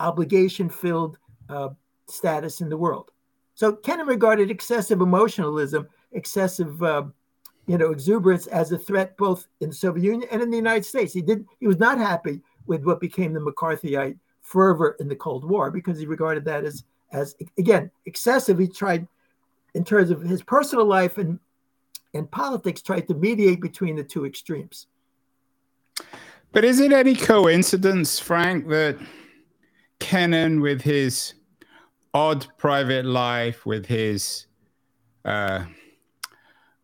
obligation 0.00 0.68
filled 0.68 1.18
uh, 1.48 1.68
status 2.06 2.60
in 2.60 2.68
the 2.68 2.76
world. 2.76 3.10
So 3.54 3.72
Kennan 3.72 4.06
regarded 4.06 4.50
excessive 4.50 5.00
emotionalism, 5.00 5.88
excessive, 6.12 6.82
uh, 6.82 7.04
you 7.66 7.78
know, 7.78 7.92
exuberance 7.92 8.46
as 8.48 8.72
a 8.72 8.78
threat 8.78 9.16
both 9.16 9.46
in 9.60 9.68
the 9.68 9.74
Soviet 9.74 10.04
Union 10.04 10.28
and 10.32 10.42
in 10.42 10.50
the 10.50 10.56
United 10.56 10.84
States. 10.84 11.12
He 11.12 11.22
did. 11.22 11.46
He 11.60 11.66
was 11.66 11.78
not 11.78 11.98
happy 11.98 12.40
with 12.66 12.84
what 12.84 13.00
became 13.00 13.32
the 13.32 13.40
McCarthyite 13.40 14.18
fervor 14.40 14.96
in 14.98 15.08
the 15.08 15.16
Cold 15.16 15.44
War 15.48 15.70
because 15.70 15.98
he 15.98 16.06
regarded 16.06 16.44
that 16.46 16.64
as, 16.64 16.84
as 17.12 17.36
again, 17.58 17.90
excessive. 18.06 18.58
He 18.58 18.66
tried, 18.66 19.06
in 19.74 19.84
terms 19.84 20.10
of 20.10 20.22
his 20.22 20.42
personal 20.42 20.84
life 20.84 21.18
and 21.18 21.38
and 22.14 22.30
politics, 22.30 22.82
tried 22.82 23.08
to 23.08 23.14
mediate 23.14 23.60
between 23.60 23.96
the 23.96 24.04
two 24.04 24.26
extremes. 24.26 24.86
But 26.52 26.64
is 26.64 26.80
it 26.80 26.92
any 26.92 27.14
coincidence, 27.14 28.18
Frank, 28.18 28.68
that 28.68 28.98
Kennan 30.00 30.60
with 30.60 30.82
his 30.82 31.34
odd 32.12 32.46
private 32.58 33.06
life, 33.06 33.64
with 33.64 33.86
his 33.86 34.46
uh, 35.24 35.64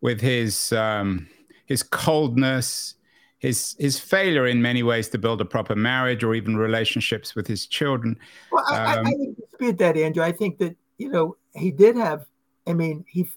with 0.00 0.20
his 0.20 0.72
um, 0.72 1.28
his 1.66 1.82
coldness, 1.82 2.94
his 3.38 3.76
his 3.78 3.98
failure 3.98 4.46
in 4.46 4.62
many 4.62 4.82
ways 4.82 5.08
to 5.10 5.18
build 5.18 5.40
a 5.40 5.44
proper 5.44 5.76
marriage 5.76 6.24
or 6.24 6.34
even 6.34 6.56
relationships 6.56 7.34
with 7.34 7.46
his 7.46 7.66
children. 7.66 8.18
Well, 8.50 8.64
I, 8.68 8.96
um, 8.96 9.06
I, 9.06 9.10
I 9.10 9.12
um, 9.12 9.18
would 9.18 9.36
dispute 9.36 9.78
that, 9.78 9.96
Andrew. 9.96 10.22
I 10.22 10.32
think 10.32 10.58
that 10.58 10.76
you 10.96 11.10
know 11.10 11.36
he 11.54 11.70
did 11.70 11.96
have. 11.96 12.26
I 12.66 12.74
mean, 12.74 13.04
he 13.08 13.28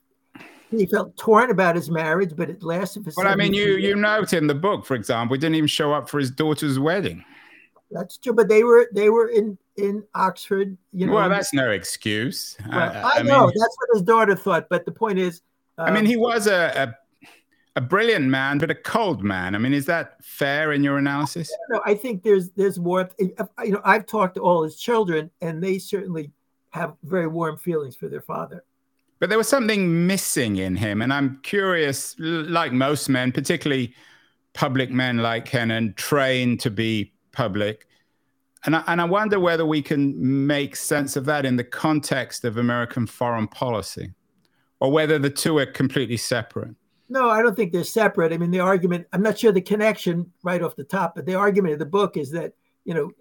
he 0.72 0.86
felt 0.86 1.16
torn 1.18 1.52
about 1.52 1.76
his 1.76 1.92
marriage, 1.92 2.36
but 2.36 2.50
it 2.50 2.64
lasted 2.64 3.04
for. 3.04 3.12
Well, 3.18 3.28
I 3.28 3.36
mean, 3.36 3.54
you 3.54 3.78
you 3.78 3.96
note 3.96 4.34
in 4.34 4.48
the 4.48 4.56
book, 4.56 4.86
for 4.86 4.96
example, 4.96 5.36
he 5.36 5.40
didn't 5.40 5.56
even 5.56 5.68
show 5.68 5.94
up 5.94 6.10
for 6.10 6.20
his 6.20 6.32
daughter's 6.32 6.80
wedding. 6.80 7.24
That's 7.92 8.18
true, 8.18 8.34
but 8.34 8.48
they 8.48 8.64
were 8.64 8.90
they 8.94 9.10
were 9.10 9.28
in 9.28 9.58
in 9.76 10.04
Oxford. 10.16 10.78
You 10.94 11.08
know, 11.08 11.14
well, 11.14 11.30
that's 11.30 11.54
no 11.54 11.72
excuse. 11.72 12.56
Well, 12.70 12.80
I, 12.80 13.20
I, 13.20 13.22
know 13.22 13.48
mean, 13.48 13.54
that's 13.58 13.76
what 13.80 13.90
his 13.94 14.02
daughter 14.04 14.36
thought, 14.36 14.68
but 14.70 14.86
the 14.86 14.92
point 14.92 15.20
is, 15.20 15.42
um, 15.78 15.88
I 15.88 15.92
mean, 15.92 16.06
he 16.06 16.16
um, 16.16 16.22
was 16.22 16.48
a, 16.48 16.96
a, 17.22 17.28
a 17.76 17.82
brilliant 17.82 18.26
man, 18.26 18.60
but 18.60 18.72
a 18.72 18.76
cold 18.76 19.24
man. 19.24 19.56
I 19.56 19.58
mean, 19.58 19.74
is 19.74 19.86
that 19.88 20.24
fair 20.24 20.72
in 20.72 20.84
your 20.84 20.98
analysis? 20.98 21.54
No, 21.70 21.82
I 21.86 21.96
think 21.96 22.24
there's 22.24 22.50
there's 22.52 22.80
warmth. 22.80 23.14
You 23.20 23.34
know, 23.58 23.82
I've 23.84 24.06
talked 24.06 24.36
to 24.36 24.42
all 24.42 24.64
his 24.64 24.78
children, 24.78 25.30
and 25.42 25.62
they 25.62 25.78
certainly 25.78 26.32
have 26.70 26.96
very 27.04 27.28
warm 27.28 27.58
feelings 27.58 27.98
for 27.98 28.08
their 28.08 28.22
father. 28.22 28.64
But 29.22 29.30
there 29.30 29.38
was 29.38 29.48
something 29.48 30.06
missing 30.06 30.58
in 30.58 30.76
him, 30.76 31.02
and 31.02 31.14
I'm 31.14 31.40
curious. 31.44 32.18
Like 32.20 32.74
most 32.74 33.08
men, 33.08 33.32
particularly 33.32 33.96
public 34.54 34.92
men 34.92 35.20
like 35.20 35.46
Kennan, 35.46 35.94
trained 35.94 36.60
to 36.62 36.70
be 36.70 37.14
public 37.32 37.88
and 38.66 38.76
I, 38.76 38.84
and 38.88 39.02
I 39.02 39.06
wonder 39.06 39.40
whether 39.40 39.66
we 39.66 39.82
can 39.82 40.46
make 40.46 40.76
sense 40.76 41.16
of 41.16 41.26
that 41.26 41.46
in 41.46 41.56
the 41.56 41.64
context 41.64 42.46
of 42.46 42.58
American 42.58 43.08
foreign 43.08 43.48
policy, 43.48 44.14
or 44.80 44.92
whether 44.92 45.18
the 45.18 45.30
two 45.30 45.58
are 45.58 45.66
completely 45.66 46.18
separate. 46.18 46.76
No, 47.10 47.30
I 47.30 47.42
don't 47.42 47.56
think 47.56 47.74
they're 47.74 47.84
separate. 47.84 48.32
I 48.32 48.38
mean, 48.38 48.52
the 48.52 48.60
argument, 48.60 49.08
I'm 49.12 49.22
not 49.22 49.38
sure 49.38 49.52
the 49.52 49.62
connection 49.62 50.32
right 50.44 50.62
off 50.62 50.76
the 50.76 50.84
top, 50.84 51.16
but 51.16 51.26
the 51.26 51.36
argument 51.36 51.74
of 51.74 51.80
the 51.80 51.86
book 51.86 52.16
is 52.18 52.32
that, 52.32 52.54
you 52.86 52.94
know, 52.94 53.12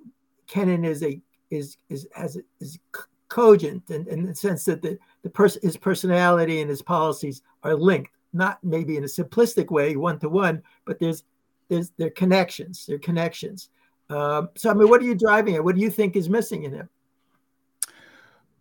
Kennan 0.47 0.85
is 0.85 1.03
a 1.03 1.21
is 1.51 1.77
is 1.89 2.07
has 2.15 2.39
is 2.61 2.79
cogent 3.31 3.89
in, 3.89 4.07
in 4.09 4.27
the 4.27 4.35
sense 4.35 4.67
that 4.67 4.83
the, 4.83 4.99
the 5.23 5.31
person 5.31 5.63
his 5.63 5.77
personality 5.77 6.61
and 6.61 6.69
his 6.69 6.83
policies 6.83 7.41
are 7.63 7.75
linked, 7.75 8.13
not 8.35 8.63
maybe 8.63 8.99
in 8.99 9.05
a 9.05 9.07
simplistic 9.07 9.71
way, 9.71 9.97
one 9.97 10.19
to 10.19 10.29
one, 10.29 10.63
but 10.85 11.01
there's 11.01 11.25
there's 11.69 11.91
their 11.97 12.11
connections, 12.11 12.85
their 12.85 12.99
connections. 12.99 13.71
Um, 14.11 14.51
so, 14.57 14.71
I 14.71 14.75
mean, 14.75 14.89
what 14.89 15.01
are 15.01 15.05
you 15.05 15.15
driving 15.15 15.55
at? 15.55 15.65
What 15.65 15.77
do 15.77 15.81
you 15.81 15.91
think 15.91 16.17
is 16.17 16.29
missing 16.29 16.65
in 16.65 16.73
him? 16.73 16.89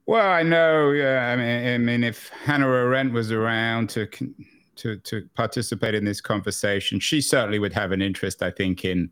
Well, 0.06 0.30
I 0.30 0.44
know. 0.44 0.92
Yeah, 0.92 1.32
I 1.32 1.36
mean, 1.36 1.68
I 1.68 1.78
mean, 1.80 2.04
if 2.04 2.30
Hannah 2.30 2.68
Arendt 2.68 3.12
was 3.12 3.32
around 3.32 3.90
to 3.92 4.08
to 4.80 4.98
to 4.98 5.30
participate 5.36 5.94
in 5.94 6.06
this 6.06 6.22
conversation. 6.22 7.00
She 7.00 7.22
certainly 7.22 7.60
would 7.60 7.74
have 7.74 7.92
an 7.92 8.02
interest, 8.02 8.42
I 8.42 8.52
think, 8.52 8.86
in 8.86 9.12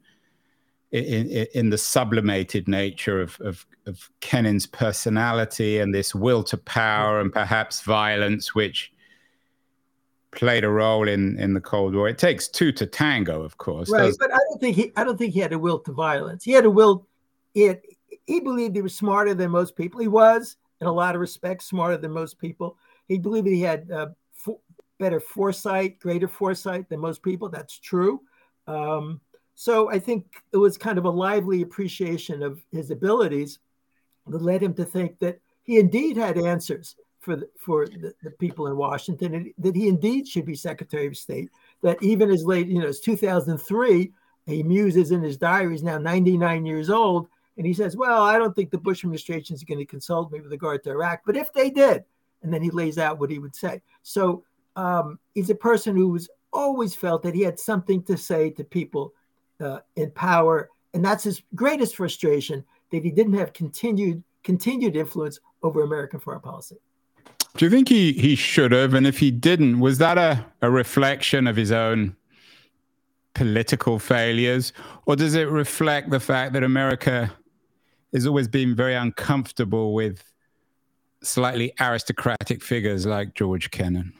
in, 0.91 1.47
in 1.53 1.69
the 1.69 1.77
sublimated 1.77 2.67
nature 2.67 3.21
of, 3.21 3.39
of, 3.41 3.65
of 3.85 4.09
Kennan's 4.21 4.65
personality 4.65 5.79
and 5.79 5.93
this 5.93 6.15
will 6.15 6.43
to 6.43 6.57
power 6.57 7.19
and 7.19 7.31
perhaps 7.31 7.81
violence, 7.81 8.55
which 8.55 8.91
played 10.31 10.63
a 10.63 10.69
role 10.69 11.07
in 11.07 11.37
in 11.39 11.53
the 11.53 11.61
Cold 11.61 11.95
War. 11.95 12.07
It 12.07 12.17
takes 12.17 12.47
two 12.47 12.71
to 12.73 12.85
tango, 12.85 13.41
of 13.41 13.57
course. 13.57 13.89
Right, 13.89 14.13
but 14.19 14.31
I 14.33 14.37
don't 14.37 14.59
think 14.59 14.75
he 14.75 14.91
I 14.95 15.03
don't 15.03 15.17
think 15.17 15.33
he 15.33 15.39
had 15.39 15.53
a 15.53 15.59
will 15.59 15.79
to 15.79 15.91
violence. 15.91 16.43
He 16.43 16.51
had 16.51 16.65
a 16.65 16.69
will. 16.69 17.07
He 17.53 17.63
had, 17.63 17.81
he 18.25 18.39
believed 18.39 18.75
he 18.75 18.81
was 18.81 18.95
smarter 18.95 19.33
than 19.33 19.51
most 19.51 19.75
people. 19.75 19.99
He 19.99 20.07
was, 20.07 20.57
in 20.79 20.87
a 20.87 20.91
lot 20.91 21.15
of 21.15 21.21
respects, 21.21 21.65
smarter 21.65 21.97
than 21.97 22.11
most 22.11 22.37
people. 22.39 22.77
He 23.07 23.17
believed 23.17 23.47
he 23.47 23.61
had 23.61 23.89
uh, 23.89 24.07
for, 24.33 24.59
better 24.99 25.19
foresight, 25.19 25.99
greater 25.99 26.27
foresight 26.27 26.87
than 26.89 26.99
most 26.99 27.23
people. 27.23 27.49
That's 27.49 27.79
true. 27.79 28.21
Um, 28.67 29.21
so 29.59 29.89
I 29.89 29.97
think 29.97 30.43
it 30.53 30.57
was 30.57 30.77
kind 30.77 30.99
of 30.99 31.05
a 31.05 31.09
lively 31.09 31.63
appreciation 31.63 32.43
of 32.43 32.63
his 32.71 32.91
abilities 32.91 33.57
that 34.27 34.43
led 34.43 34.61
him 34.61 34.75
to 34.75 34.85
think 34.85 35.17
that 35.17 35.39
he 35.63 35.79
indeed 35.79 36.15
had 36.15 36.37
answers 36.37 36.95
for 37.21 37.37
the, 37.37 37.49
for 37.57 37.87
the, 37.87 38.13
the 38.21 38.29
people 38.29 38.67
in 38.67 38.77
Washington, 38.77 39.33
and 39.33 39.51
that 39.57 39.75
he 39.75 39.87
indeed 39.87 40.27
should 40.27 40.45
be 40.45 40.53
Secretary 40.53 41.07
of 41.07 41.17
State. 41.17 41.49
That 41.81 42.01
even 42.03 42.29
as 42.29 42.45
late, 42.45 42.67
you 42.67 42.79
know, 42.79 42.85
as 42.85 42.99
2003, 42.99 44.13
he 44.45 44.61
muses 44.61 45.09
in 45.09 45.23
his 45.23 45.37
diary. 45.37 45.71
He's 45.71 45.81
now 45.81 45.97
99 45.97 46.63
years 46.63 46.91
old, 46.91 47.27
and 47.57 47.65
he 47.65 47.73
says, 47.73 47.97
"Well, 47.97 48.21
I 48.21 48.37
don't 48.37 48.55
think 48.55 48.69
the 48.69 48.77
Bush 48.77 49.03
administration 49.03 49.55
is 49.55 49.63
going 49.63 49.79
to 49.79 49.85
consult 49.85 50.31
me 50.31 50.39
with 50.39 50.51
regard 50.51 50.83
to 50.83 50.91
Iraq, 50.91 51.21
but 51.25 51.35
if 51.35 51.51
they 51.51 51.71
did," 51.71 52.03
and 52.43 52.53
then 52.53 52.61
he 52.61 52.69
lays 52.69 52.99
out 52.99 53.19
what 53.19 53.31
he 53.31 53.39
would 53.39 53.55
say. 53.55 53.81
So 54.03 54.43
um, 54.75 55.17
he's 55.33 55.49
a 55.49 55.55
person 55.55 55.95
who's 55.95 56.29
always 56.53 56.93
felt 56.93 57.23
that 57.23 57.33
he 57.33 57.41
had 57.41 57.59
something 57.59 58.03
to 58.03 58.17
say 58.17 58.51
to 58.51 58.63
people 58.63 59.15
uh, 59.59 59.79
in 59.95 60.11
power, 60.11 60.69
and 60.93 61.03
that's 61.03 61.23
his 61.23 61.41
greatest 61.55 61.95
frustration 61.95 62.63
that 62.91 63.03
he 63.03 63.11
didn't 63.11 63.33
have 63.33 63.53
continued 63.53 64.23
continued 64.43 64.95
influence 64.95 65.39
over 65.61 65.83
American 65.83 66.19
foreign 66.19 66.39
policy. 66.39 66.77
Do 67.57 67.65
you 67.65 67.71
think 67.71 67.89
he 67.89 68.13
he 68.13 68.35
should 68.35 68.71
have? 68.71 68.93
And 68.93 69.07
if 69.07 69.19
he 69.19 69.31
didn't, 69.31 69.79
was 69.79 69.97
that 69.97 70.17
a, 70.17 70.45
a 70.61 70.69
reflection 70.69 71.47
of 71.47 71.55
his 71.55 71.71
own 71.71 72.15
political 73.33 73.99
failures, 73.99 74.73
or 75.05 75.15
does 75.15 75.35
it 75.35 75.49
reflect 75.49 76.09
the 76.09 76.19
fact 76.19 76.53
that 76.53 76.63
America 76.63 77.31
has 78.13 78.25
always 78.25 78.47
been 78.47 78.75
very 78.75 78.95
uncomfortable 78.95 79.93
with 79.93 80.23
slightly 81.21 81.73
aristocratic 81.79 82.63
figures 82.63 83.05
like 83.05 83.33
George 83.33 83.69
Kennan? 83.71 84.13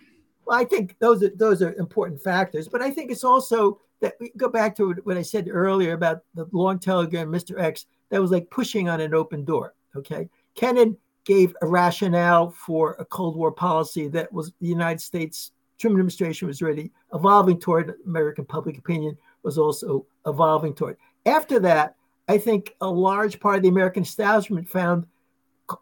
Well, 0.47 0.57
I 0.57 0.63
think 0.63 0.95
those 0.99 1.21
are 1.23 1.31
those 1.35 1.61
are 1.61 1.73
important 1.73 2.21
factors, 2.21 2.69
but 2.69 2.81
I 2.81 2.89
think 2.89 3.11
it's 3.11 3.25
also 3.25 3.81
that 3.99 4.13
we 4.21 4.31
go 4.37 4.47
back 4.47 4.77
to 4.77 4.93
what 5.03 5.17
I 5.17 5.21
said 5.21 5.49
earlier 5.51 5.91
about 5.93 6.21
the 6.35 6.47
long 6.53 6.79
telegram, 6.79 7.29
Mr. 7.29 7.59
X, 7.59 7.85
that 8.09 8.21
was 8.21 8.31
like 8.31 8.49
pushing 8.49 8.87
on 8.87 9.01
an 9.01 9.13
open 9.13 9.43
door. 9.43 9.73
Okay. 9.95 10.29
Kennan 10.55 10.95
gave 11.25 11.53
a 11.61 11.67
rationale 11.67 12.51
for 12.51 12.95
a 12.97 13.03
Cold 13.03 13.35
War 13.35 13.51
policy 13.51 14.07
that 14.07 14.31
was 14.31 14.53
the 14.61 14.67
United 14.67 15.01
States 15.01 15.51
Truman 15.79 15.99
administration 15.99 16.47
was 16.47 16.61
already 16.61 16.91
evolving 17.13 17.59
toward, 17.59 17.95
American 18.05 18.45
public 18.45 18.77
opinion 18.77 19.17
was 19.43 19.57
also 19.57 20.05
evolving 20.25 20.73
toward. 20.73 20.95
After 21.25 21.59
that, 21.59 21.95
I 22.29 22.37
think 22.37 22.73
a 22.79 22.89
large 22.89 23.39
part 23.41 23.57
of 23.57 23.63
the 23.63 23.69
American 23.69 24.03
establishment 24.03 24.69
found 24.69 25.05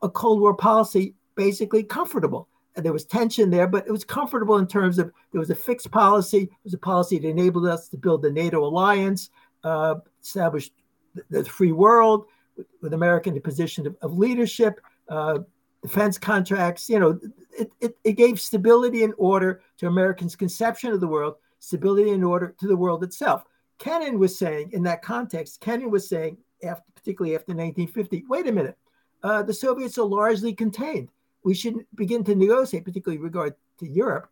a 0.01 0.09
Cold 0.09 0.41
War 0.41 0.55
policy 0.55 1.13
basically 1.35 1.83
comfortable 1.83 2.47
there 2.75 2.93
was 2.93 3.05
tension 3.05 3.49
there, 3.49 3.67
but 3.67 3.87
it 3.87 3.91
was 3.91 4.03
comfortable 4.03 4.57
in 4.57 4.67
terms 4.67 4.99
of 4.99 5.11
there 5.31 5.39
was 5.39 5.49
a 5.49 5.55
fixed 5.55 5.91
policy. 5.91 6.43
It 6.43 6.49
was 6.63 6.73
a 6.73 6.79
policy 6.79 7.19
that 7.19 7.27
enabled 7.27 7.67
us 7.67 7.87
to 7.89 7.97
build 7.97 8.21
the 8.21 8.31
NATO 8.31 8.65
alliance, 8.65 9.29
uh, 9.63 9.95
establish 10.21 10.71
the, 11.13 11.23
the, 11.29 11.45
free 11.45 11.71
world 11.71 12.25
with, 12.57 12.67
with 12.81 12.93
America 12.93 13.29
in 13.29 13.37
a 13.37 13.41
position 13.41 13.87
of, 13.87 13.95
of 14.01 14.17
leadership, 14.17 14.81
uh, 15.09 15.39
defense 15.81 16.17
contracts. 16.17 16.89
You 16.89 16.99
know, 16.99 17.19
it, 17.57 17.71
it, 17.79 17.97
it 18.03 18.13
gave 18.13 18.41
stability 18.41 19.03
and 19.03 19.13
order 19.17 19.61
to 19.77 19.87
Americans' 19.87 20.35
conception 20.35 20.91
of 20.91 20.99
the 20.99 21.07
world, 21.07 21.35
stability 21.59 22.11
and 22.11 22.25
order 22.25 22.55
to 22.59 22.67
the 22.67 22.75
world 22.75 23.03
itself. 23.03 23.45
Kennan 23.77 24.19
was 24.19 24.37
saying 24.37 24.71
in 24.73 24.83
that 24.83 25.01
context, 25.01 25.61
Kennan 25.61 25.91
was 25.91 26.07
saying, 26.07 26.37
after, 26.63 26.83
particularly 26.93 27.35
after 27.35 27.51
1950, 27.51 28.25
wait 28.29 28.47
a 28.47 28.51
minute, 28.51 28.77
uh, 29.23 29.43
the 29.43 29.53
Soviets 29.53 29.97
are 29.97 30.05
largely 30.05 30.53
contained 30.53 31.09
we 31.45 31.53
should 31.53 31.85
begin 31.93 32.23
to 32.23 32.35
negotiate, 32.35 32.83
particularly 32.83 33.21
regard 33.21 33.53
to 33.77 33.87
Europe, 33.87 34.27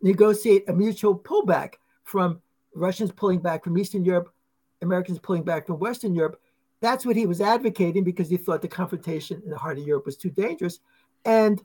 negotiate 0.00 0.66
a 0.68 0.72
mutual 0.72 1.16
pullback 1.16 1.74
from 2.02 2.40
Russians 2.74 3.12
pulling 3.12 3.40
back 3.40 3.62
from 3.62 3.76
Eastern 3.76 4.04
Europe, 4.04 4.32
Americans 4.80 5.18
pulling 5.18 5.42
back 5.42 5.66
from 5.66 5.78
Western 5.78 6.14
Europe. 6.14 6.40
That's 6.80 7.04
what 7.04 7.14
he 7.14 7.26
was 7.26 7.42
advocating 7.42 8.04
because 8.04 8.30
he 8.30 8.38
thought 8.38 8.62
the 8.62 8.68
confrontation 8.68 9.42
in 9.44 9.50
the 9.50 9.58
heart 9.58 9.78
of 9.78 9.86
Europe 9.86 10.06
was 10.06 10.16
too 10.16 10.30
dangerous. 10.30 10.80
And 11.26 11.62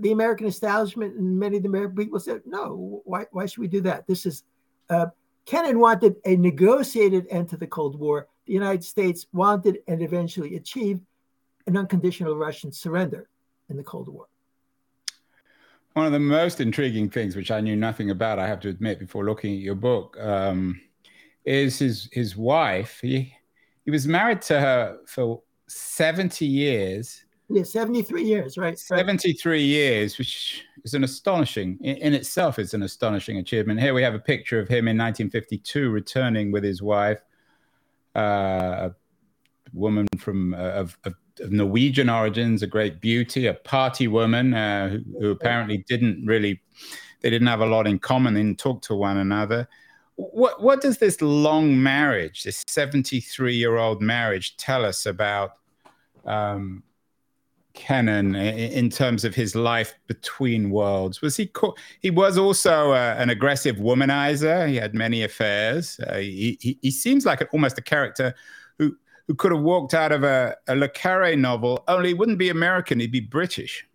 the 0.00 0.10
American 0.10 0.48
establishment 0.48 1.14
and 1.16 1.38
many 1.38 1.58
of 1.58 1.62
the 1.62 1.68
American 1.68 1.96
people 1.96 2.18
said, 2.18 2.42
no, 2.44 3.00
why, 3.04 3.26
why 3.30 3.46
should 3.46 3.60
we 3.60 3.68
do 3.68 3.80
that? 3.82 4.08
This 4.08 4.26
is, 4.26 4.42
uh, 4.90 5.06
Kennan 5.46 5.78
wanted 5.78 6.16
a 6.24 6.34
negotiated 6.36 7.26
end 7.30 7.48
to 7.50 7.56
the 7.56 7.66
Cold 7.68 7.96
War. 7.96 8.26
The 8.46 8.54
United 8.54 8.82
States 8.82 9.26
wanted 9.32 9.78
and 9.86 10.02
eventually 10.02 10.56
achieved 10.56 11.02
an 11.68 11.76
unconditional 11.76 12.36
Russian 12.36 12.72
surrender 12.72 13.28
in 13.72 13.76
the 13.76 13.82
Cold 13.82 14.08
War. 14.08 14.26
One 15.94 16.06
of 16.06 16.12
the 16.12 16.20
most 16.20 16.60
intriguing 16.60 17.10
things, 17.10 17.36
which 17.36 17.50
I 17.50 17.60
knew 17.60 17.76
nothing 17.76 18.10
about, 18.10 18.38
I 18.38 18.46
have 18.46 18.60
to 18.60 18.68
admit, 18.68 18.98
before 18.98 19.24
looking 19.24 19.52
at 19.54 19.60
your 19.60 19.74
book, 19.74 20.16
um, 20.20 20.80
is 21.44 21.78
his 21.78 22.08
his 22.12 22.36
wife. 22.36 23.00
He 23.02 23.34
he 23.84 23.90
was 23.90 24.06
married 24.06 24.40
to 24.42 24.60
her 24.60 24.98
for 25.06 25.42
seventy 25.66 26.46
years. 26.46 27.24
Yeah, 27.50 27.64
seventy-three 27.64 28.24
years, 28.24 28.56
right? 28.56 28.78
Seventy-three 28.78 29.62
years, 29.62 30.16
which 30.16 30.64
is 30.84 30.94
an 30.94 31.04
astonishing 31.04 31.78
in, 31.82 31.96
in 31.96 32.14
itself. 32.14 32.58
Is 32.58 32.72
an 32.72 32.82
astonishing 32.84 33.36
achievement. 33.36 33.80
Here 33.80 33.92
we 33.92 34.02
have 34.02 34.14
a 34.14 34.18
picture 34.18 34.58
of 34.60 34.68
him 34.68 34.88
in 34.88 34.96
1952 34.96 35.90
returning 35.90 36.52
with 36.52 36.64
his 36.64 36.80
wife, 36.80 37.20
uh, 38.16 38.88
a 38.88 38.94
woman 39.74 40.06
from 40.18 40.54
uh, 40.54 40.56
of, 40.56 40.96
of 41.04 41.14
of 41.40 41.52
Norwegian 41.52 42.08
origins, 42.08 42.62
a 42.62 42.66
great 42.66 43.00
beauty, 43.00 43.46
a 43.46 43.54
party 43.54 44.08
woman 44.08 44.54
uh, 44.54 44.88
who, 44.88 45.02
who, 45.20 45.30
apparently 45.30 45.78
didn't 45.88 46.24
really, 46.26 46.60
they 47.20 47.30
didn't 47.30 47.48
have 47.48 47.60
a 47.60 47.66
lot 47.66 47.86
in 47.86 47.98
common 47.98 48.36
and 48.36 48.58
talk 48.58 48.82
to 48.82 48.94
one 48.94 49.18
another. 49.18 49.68
What, 50.16 50.62
what 50.62 50.80
does 50.80 50.98
this 50.98 51.20
long 51.22 51.82
marriage, 51.82 52.42
this 52.42 52.62
73 52.68 53.54
year 53.54 53.76
old 53.76 54.02
marriage, 54.02 54.56
tell 54.56 54.84
us 54.84 55.06
about 55.06 55.52
um, 56.24 56.82
in 57.74 58.90
terms 58.90 59.24
of 59.24 59.34
his 59.34 59.54
life 59.54 59.94
between 60.06 60.70
worlds? 60.70 61.22
Was 61.22 61.36
he 61.36 61.46
co- 61.46 61.74
he 62.00 62.10
was 62.10 62.36
also 62.36 62.92
uh, 62.92 63.14
an 63.18 63.30
aggressive 63.30 63.76
womanizer. 63.76 64.68
He 64.68 64.76
had 64.76 64.94
many 64.94 65.22
affairs. 65.22 65.98
Uh, 66.06 66.16
he, 66.16 66.58
he, 66.60 66.78
he 66.82 66.90
seems 66.90 67.24
like 67.24 67.46
almost 67.52 67.78
a 67.78 67.82
character 67.82 68.34
who 68.78 68.96
who 69.32 69.36
could 69.36 69.50
have 69.50 69.62
walked 69.62 69.94
out 69.94 70.12
of 70.12 70.24
a, 70.24 70.54
a 70.68 70.76
Le 70.76 70.90
Carre 70.90 71.34
novel, 71.36 71.82
only 71.88 72.08
he 72.08 72.14
wouldn't 72.14 72.36
be 72.36 72.50
American, 72.50 73.00
he'd 73.00 73.10
be 73.10 73.20
British. 73.20 73.88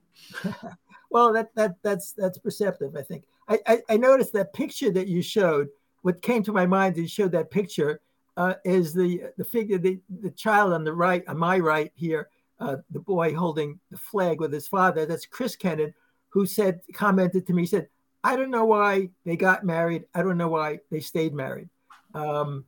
well, 1.11 1.31
that, 1.31 1.53
that 1.53 1.75
that's 1.83 2.13
that's 2.13 2.39
perceptive, 2.39 2.95
I 2.95 3.03
think. 3.03 3.25
I, 3.47 3.59
I, 3.67 3.81
I, 3.87 3.97
noticed 3.97 4.33
that 4.33 4.51
picture 4.51 4.89
that 4.89 5.07
you 5.07 5.21
showed. 5.21 5.67
What 6.01 6.23
came 6.23 6.41
to 6.41 6.51
my 6.51 6.65
mind 6.65 6.95
as 6.95 7.01
you 7.01 7.07
showed 7.07 7.33
that 7.33 7.51
picture 7.51 8.01
uh, 8.35 8.55
is 8.65 8.95
the 8.95 9.25
the 9.37 9.43
figure, 9.43 9.77
the, 9.77 9.99
the 10.21 10.31
child 10.31 10.73
on 10.73 10.83
the 10.83 10.93
right, 10.93 11.23
on 11.27 11.37
my 11.37 11.59
right 11.59 11.91
here, 11.93 12.29
uh, 12.59 12.77
the 12.89 12.99
boy 12.99 13.35
holding 13.35 13.79
the 13.91 13.97
flag 13.97 14.39
with 14.39 14.51
his 14.51 14.67
father. 14.67 15.05
That's 15.05 15.27
Chris 15.27 15.55
Kennan, 15.55 15.93
who 16.29 16.47
said, 16.47 16.79
commented 16.93 17.45
to 17.45 17.53
me, 17.53 17.67
said, 17.67 17.89
I 18.23 18.35
don't 18.37 18.49
know 18.49 18.65
why 18.65 19.11
they 19.23 19.35
got 19.35 19.63
married. 19.63 20.05
I 20.15 20.23
don't 20.23 20.39
know 20.39 20.49
why 20.49 20.79
they 20.89 20.99
stayed 20.99 21.35
married. 21.35 21.69
Um, 22.15 22.65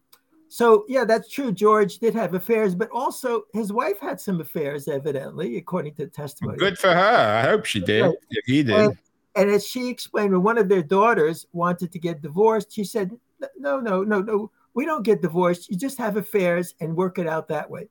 so 0.50 0.84
yeah, 0.90 1.06
that's 1.06 1.30
true. 1.30 1.52
George 1.52 2.00
did 2.00 2.16
have 2.16 2.34
affairs, 2.34 2.74
but 2.74 2.90
also 2.90 3.44
his 3.54 3.72
wife 3.72 4.00
had 4.00 4.20
some 4.20 4.42
affairs, 4.42 4.88
evidently, 4.88 5.58
according 5.58 5.94
to 5.96 6.08
testimony. 6.08 6.58
Good 6.58 6.80
for 6.80 6.90
her. 6.90 7.42
I 7.44 7.44
hope 7.44 7.66
she 7.66 7.80
did. 7.80 8.02
Right. 8.02 8.16
If 8.32 8.46
he 8.48 8.64
did. 8.64 8.76
And, 8.76 8.98
and, 9.36 9.52
as 9.52 9.66
she 9.66 9.88
explained, 9.88 10.34
when 10.34 10.42
one 10.42 10.58
of 10.58 10.68
their 10.68 10.82
daughters 10.82 11.46
wanted 11.54 11.92
to 11.92 12.00
get 12.00 12.24
divorced, 12.24 12.74
she 12.74 12.84
said, 12.84 13.12
"No, 13.60 13.80
no, 13.80 14.04
no, 14.04 14.22
no. 14.22 14.52
We 14.74 14.86
don't 14.86 15.04
get 15.04 15.22
divorced. 15.22 15.70
You 15.70 15.78
just 15.78 16.00
have 16.00 16.18
affairs 16.18 16.74
and 16.82 16.96
work 16.98 17.20
it 17.20 17.28
out 17.28 17.48
that 17.50 17.70
way." 17.70 17.88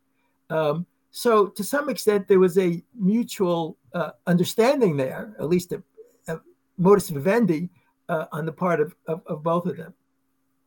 Um, 0.51 0.85
so 1.13 1.47
to 1.47 1.63
some 1.63 1.89
extent, 1.89 2.27
there 2.27 2.41
was 2.41 2.59
a 2.59 2.83
mutual 2.99 3.77
uh, 3.95 4.11
understanding 4.27 4.97
there, 4.97 5.35
at 5.39 5.49
least 5.49 5.73
a, 5.73 5.83
a 6.27 6.41
modus 6.77 7.09
vivendi 7.09 7.71
uh, 8.09 8.27
on 8.33 8.47
the 8.47 8.53
part 8.53 8.81
of, 8.81 8.97
of, 9.07 9.23
of 9.27 9.45
both 9.45 9.67
of 9.67 9.77
them. 9.77 9.95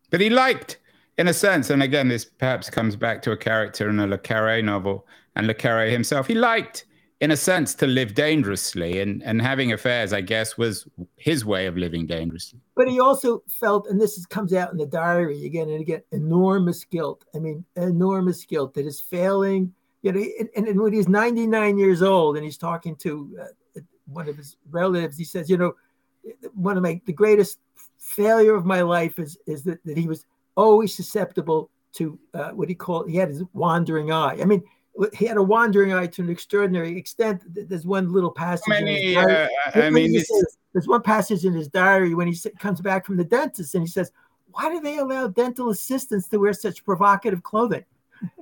But 0.10 0.22
he 0.22 0.30
liked 0.30 0.78
in 1.18 1.28
a 1.28 1.34
sense, 1.34 1.70
and 1.70 1.84
again, 1.84 2.08
this 2.08 2.26
perhaps 2.26 2.70
comes 2.70 2.96
back 2.96 3.22
to 3.24 3.32
a 3.32 3.38
character 3.38 3.90
in 3.90 4.00
a 4.00 4.08
Le 4.08 4.18
Carre 4.18 4.62
novel 4.62 5.06
and 5.36 5.48
Le 5.48 5.54
Carre 5.54 5.90
himself. 5.90 6.28
He 6.28 6.36
liked 6.36 6.86
in 7.22 7.30
a 7.30 7.38
sense, 7.38 7.76
to 7.76 7.86
live 7.86 8.16
dangerously, 8.16 9.00
and 9.00 9.22
and 9.24 9.42
having 9.42 9.72
affairs, 9.72 10.12
I 10.12 10.22
guess, 10.22 10.58
was 10.58 10.88
his 11.18 11.46
way 11.46 11.68
of 11.68 11.78
living 11.78 12.08
dangerously. 12.08 12.60
But 12.76 12.90
he 12.90 13.00
also 13.00 13.44
felt, 13.48 13.88
and 13.88 14.02
this 14.02 14.18
is, 14.18 14.26
comes 14.26 14.54
out 14.54 14.72
in 14.72 14.78
the 14.78 14.88
diary 14.88 15.46
again 15.46 15.70
and 15.70 15.80
again, 15.80 16.02
enormous 16.12 16.84
guilt. 16.84 17.24
I 17.36 17.38
mean, 17.38 17.64
enormous 17.76 18.44
guilt 18.44 18.74
that 18.74 18.88
is 18.88 19.00
failing. 19.00 19.72
You 20.02 20.12
know, 20.14 20.26
and, 20.56 20.68
and 20.68 20.82
when 20.82 20.94
he's 20.94 21.08
99 21.08 21.78
years 21.78 22.02
old 22.02 22.36
and 22.38 22.44
he's 22.44 22.58
talking 22.58 22.96
to 22.98 23.38
uh, 23.40 23.82
one 24.08 24.28
of 24.28 24.36
his 24.36 24.58
relatives, 24.72 25.16
he 25.16 25.24
says, 25.24 25.48
you 25.48 25.58
know, 25.58 25.76
one 26.56 26.76
of 26.76 26.82
my 26.82 27.00
the 27.06 27.14
greatest 27.14 27.60
failure 28.00 28.56
of 28.56 28.66
my 28.66 28.82
life 28.82 29.20
is 29.20 29.38
is 29.46 29.62
that, 29.64 29.78
that 29.86 29.96
he 29.96 30.08
was 30.08 30.26
always 30.56 30.96
susceptible 30.96 31.70
to 31.94 32.18
uh, 32.34 32.52
what 32.52 32.70
he 32.70 32.76
called 32.76 33.10
he 33.10 33.18
had 33.18 33.30
his 33.30 33.44
wandering 33.54 34.12
eye. 34.12 34.38
I 34.42 34.46
mean, 34.46 34.64
he 35.14 35.26
had 35.26 35.38
a 35.38 35.44
wandering 35.44 35.94
eye 35.94 36.08
to 36.08 36.22
an 36.22 36.30
extraordinary 36.30 36.98
extent. 36.98 37.44
There's 37.48 37.86
one 37.86 38.12
little 38.12 38.32
passage. 38.32 38.68
Many, 38.68 39.16
uh, 39.16 39.48
I 39.74 39.90
mean, 39.90 40.14
says, 40.14 40.58
there's 40.74 40.88
one 40.88 41.02
passage 41.02 41.46
in 41.46 41.54
his 41.54 41.68
diary 41.68 42.14
when 42.14 42.28
he 42.28 42.38
comes 42.60 42.82
back 42.82 43.06
from 43.06 43.18
the 43.18 43.24
dentist 43.24 43.76
and 43.76 43.84
he 43.84 43.90
says, 43.90 44.12
"Why 44.52 44.70
do 44.70 44.80
they 44.80 44.98
allow 44.98 45.28
dental 45.28 45.70
assistants 45.70 46.28
to 46.30 46.38
wear 46.38 46.54
such 46.54 46.84
provocative 46.84 47.44
clothing?" 47.44 47.86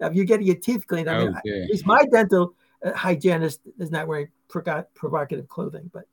now, 0.00 0.08
if 0.08 0.14
you're 0.14 0.24
getting 0.24 0.46
your 0.46 0.56
teeth 0.56 0.86
cleaned, 0.86 1.08
I 1.08 1.18
mean, 1.18 1.36
okay. 1.36 1.62
at 1.62 1.70
least 1.70 1.86
my 1.86 2.04
dental 2.04 2.54
uh, 2.84 2.92
hygienist 2.92 3.60
is 3.78 3.90
not 3.90 4.06
wearing 4.08 4.28
provocative 4.48 5.48
clothing, 5.48 5.90
but 5.92 6.04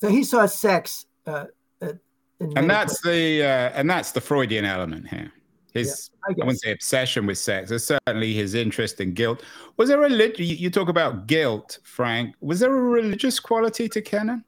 so 0.00 0.08
he 0.08 0.24
saw 0.24 0.46
sex. 0.46 1.06
Uh, 1.26 1.46
uh 1.82 1.92
and 2.40 2.68
that's 2.68 3.00
places. 3.00 3.38
the 3.40 3.42
uh, 3.44 3.70
and 3.74 3.88
that's 3.88 4.12
the 4.12 4.20
Freudian 4.20 4.64
element 4.64 5.08
here 5.08 5.32
his 5.76 6.10
yeah, 6.12 6.28
I, 6.28 6.42
I, 6.42 6.46
wouldn't 6.46 6.60
say 6.60 6.72
obsession 6.72 7.26
with 7.26 7.38
sex. 7.38 7.68
There's 7.68 7.84
certainly 7.84 8.32
his 8.32 8.54
interest 8.54 9.00
in 9.00 9.12
guilt. 9.12 9.42
Was 9.76 9.88
there 9.88 10.02
a 10.02 10.08
you 10.08 10.70
talk 10.70 10.88
about 10.88 11.26
guilt, 11.26 11.78
Frank? 11.84 12.34
Was 12.40 12.60
there 12.60 12.74
a 12.74 12.80
religious 12.80 13.38
quality 13.38 13.88
to 13.90 14.00
Kennan? 14.00 14.44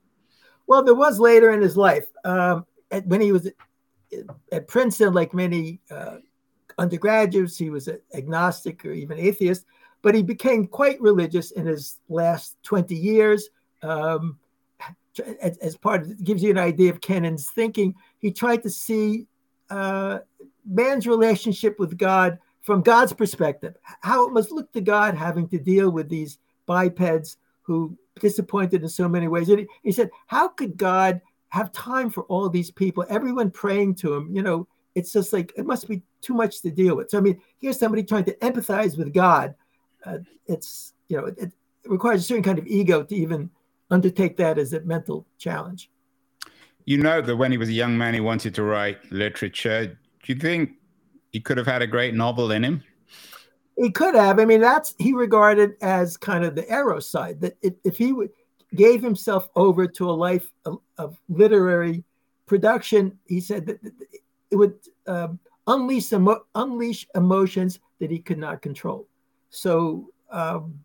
Well, 0.67 0.83
there 0.83 0.95
was 0.95 1.21
later 1.21 1.51
in 1.51 1.61
his 1.61 1.77
life 1.77 2.07
um, 2.25 2.67
when 3.05 3.21
he 3.21 3.33
was 3.33 3.47
at, 3.47 3.55
at 4.53 4.69
Princeton, 4.69 5.13
like 5.13 5.35
many 5.35 5.81
uh, 5.91 6.17
undergraduates, 6.79 7.57
he 7.57 7.71
was 7.71 7.89
an 7.89 8.01
agnostic 8.15 8.85
or 8.85 8.93
even 8.93 9.19
atheist, 9.19 9.65
but 10.03 10.15
he 10.15 10.23
became 10.23 10.67
quite 10.67 11.01
religious 11.01 11.51
in 11.53 11.67
his 11.67 11.99
last 12.09 12.57
20 12.65 12.95
years. 12.95 13.49
Um, 13.83 14.39
as, 15.41 15.77
part 15.77 16.03
of 16.03 16.25
gives 16.25 16.43
you 16.43 16.51
an 16.51 16.59
idea 16.59 16.91
of 16.91 17.01
Kennan's 17.01 17.51
thinking, 17.51 17.95
he 18.19 18.33
tried 18.33 18.63
to 18.63 18.71
see 18.71 19.27
uh, 19.71 20.19
man's 20.67 21.07
relationship 21.07 21.79
with 21.79 21.97
God 21.97 22.39
from 22.63 22.83
God's 22.83 23.13
perspective, 23.13 23.77
how 24.03 24.27
it 24.27 24.33
must 24.33 24.53
look 24.53 24.71
to 24.73 24.81
God 24.81 25.15
having 25.15 25.49
to 25.49 25.59
deal 25.59 25.91
with 25.91 26.09
these 26.09 26.39
bipeds 26.67 27.39
who 27.63 27.97
disappointed 28.21 28.83
in 28.83 28.89
so 28.89 29.09
many 29.09 29.29
ways. 29.29 29.49
And 29.49 29.61
he, 29.61 29.67
he 29.83 29.93
said, 29.93 30.11
How 30.27 30.49
could 30.49 30.77
God 30.77 31.21
have 31.49 31.73
time 31.73 32.11
for 32.11 32.25
all 32.25 32.49
these 32.49 32.71
people, 32.71 33.07
everyone 33.09 33.51
praying 33.51 33.95
to 33.97 34.15
him? 34.15 34.35
You 34.35 34.43
know, 34.43 34.69
it's 34.95 35.13
just 35.13 35.33
like 35.33 35.53
it 35.57 35.67
must 35.67 35.89
be 35.89 36.03
too 36.21 36.35
much 36.35 36.61
to 36.63 36.71
deal 36.71 36.97
with. 36.97 37.11
So, 37.11 37.19
I 37.19 37.21
mean, 37.21 37.41
here's 37.59 37.79
somebody 37.79 38.03
trying 38.03 38.25
to 38.25 38.37
empathize 38.39 38.99
with 38.99 39.15
God. 39.15 39.55
Uh, 40.05 40.19
it's, 40.47 40.93
you 41.09 41.17
know, 41.17 41.27
it, 41.27 41.39
it 41.39 41.53
requires 41.87 42.21
a 42.21 42.25
certain 42.25 42.43
kind 42.43 42.59
of 42.59 42.67
ego 42.67 43.03
to 43.03 43.15
even 43.15 43.51
undertake 43.91 44.37
that 44.37 44.59
as 44.59 44.73
a 44.73 44.81
mental 44.81 45.27
challenge. 45.39 45.91
You 46.85 46.99
know 46.99 47.21
that 47.21 47.37
when 47.37 47.53
he 47.53 47.59
was 47.59 47.69
a 47.69 47.73
young 47.73 47.99
man, 47.99 48.15
he 48.15 48.21
wanted 48.21 48.55
to 48.55 48.63
write 48.63 48.99
literature 49.11 49.99
do 50.23 50.33
you 50.33 50.39
think 50.39 50.73
he 51.33 51.41
could 51.41 51.57
have 51.57 51.67
had 51.67 51.81
a 51.81 51.87
great 51.87 52.15
novel 52.15 52.51
in 52.51 52.65
him? 52.65 52.83
He 53.77 53.91
could 53.91 54.15
have. 54.15 54.41
I 54.41 54.45
mean, 54.45 54.61
that's 54.61 54.95
he 54.99 55.13
regarded 55.13 55.77
as 55.81 56.17
kind 56.17 56.45
of 56.45 56.55
the 56.55 56.71
Eros 56.71 57.09
side. 57.09 57.41
That 57.41 57.57
if 57.63 57.97
he 57.97 58.13
would, 58.13 58.31
gave 58.75 59.01
himself 59.01 59.49
over 59.55 59.87
to 59.87 60.11
a 60.11 60.13
life 60.13 60.53
of, 60.65 60.81
of 60.99 61.17
literary 61.29 62.05
production, 62.47 63.19
he 63.27 63.41
said 63.41 63.67
that 63.67 63.79
it 64.51 64.57
would 64.57 64.75
um, 65.07 65.39
unleash 65.67 66.13
emo- 66.13 66.45
unleash 66.55 67.07
emotions 67.15 67.79
that 68.01 68.11
he 68.11 68.19
could 68.19 68.39
not 68.39 68.61
control. 68.61 69.07
So 69.51 70.11
um, 70.31 70.81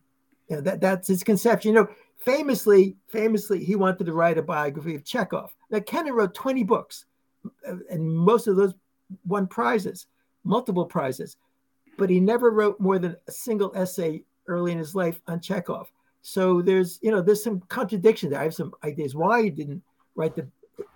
know, 0.55 0.61
that 0.61 0.81
that's 0.81 1.07
his 1.07 1.23
conception. 1.23 1.73
You 1.73 1.81
know, 1.81 1.87
famously, 2.25 2.95
famously, 3.07 3.63
he 3.63 3.75
wanted 3.75 4.05
to 4.05 4.13
write 4.13 4.37
a 4.37 4.41
biography 4.41 4.95
of 4.95 5.03
Chekhov. 5.03 5.53
Now, 5.69 5.79
Kennan 5.79 6.13
wrote 6.13 6.33
twenty 6.33 6.63
books, 6.63 7.05
uh, 7.67 7.75
and 7.89 8.09
most 8.09 8.47
of 8.47 8.55
those 8.55 8.73
won 9.25 9.47
prizes, 9.47 10.07
multiple 10.43 10.85
prizes, 10.85 11.37
but 11.97 12.09
he 12.09 12.19
never 12.19 12.51
wrote 12.51 12.79
more 12.79 12.99
than 12.99 13.15
a 13.27 13.31
single 13.31 13.71
essay 13.75 14.23
early 14.47 14.71
in 14.71 14.77
his 14.77 14.95
life 14.95 15.21
on 15.27 15.39
Chekhov. 15.39 15.91
So 16.21 16.61
there's, 16.61 16.99
you 17.01 17.11
know, 17.11 17.21
there's 17.21 17.43
some 17.43 17.61
contradiction 17.67 18.29
there. 18.29 18.39
I 18.39 18.43
have 18.43 18.53
some 18.53 18.73
ideas 18.83 19.13
why 19.13 19.43
he 19.43 19.49
didn't 19.49 19.83
write 20.15 20.35
the. 20.35 20.47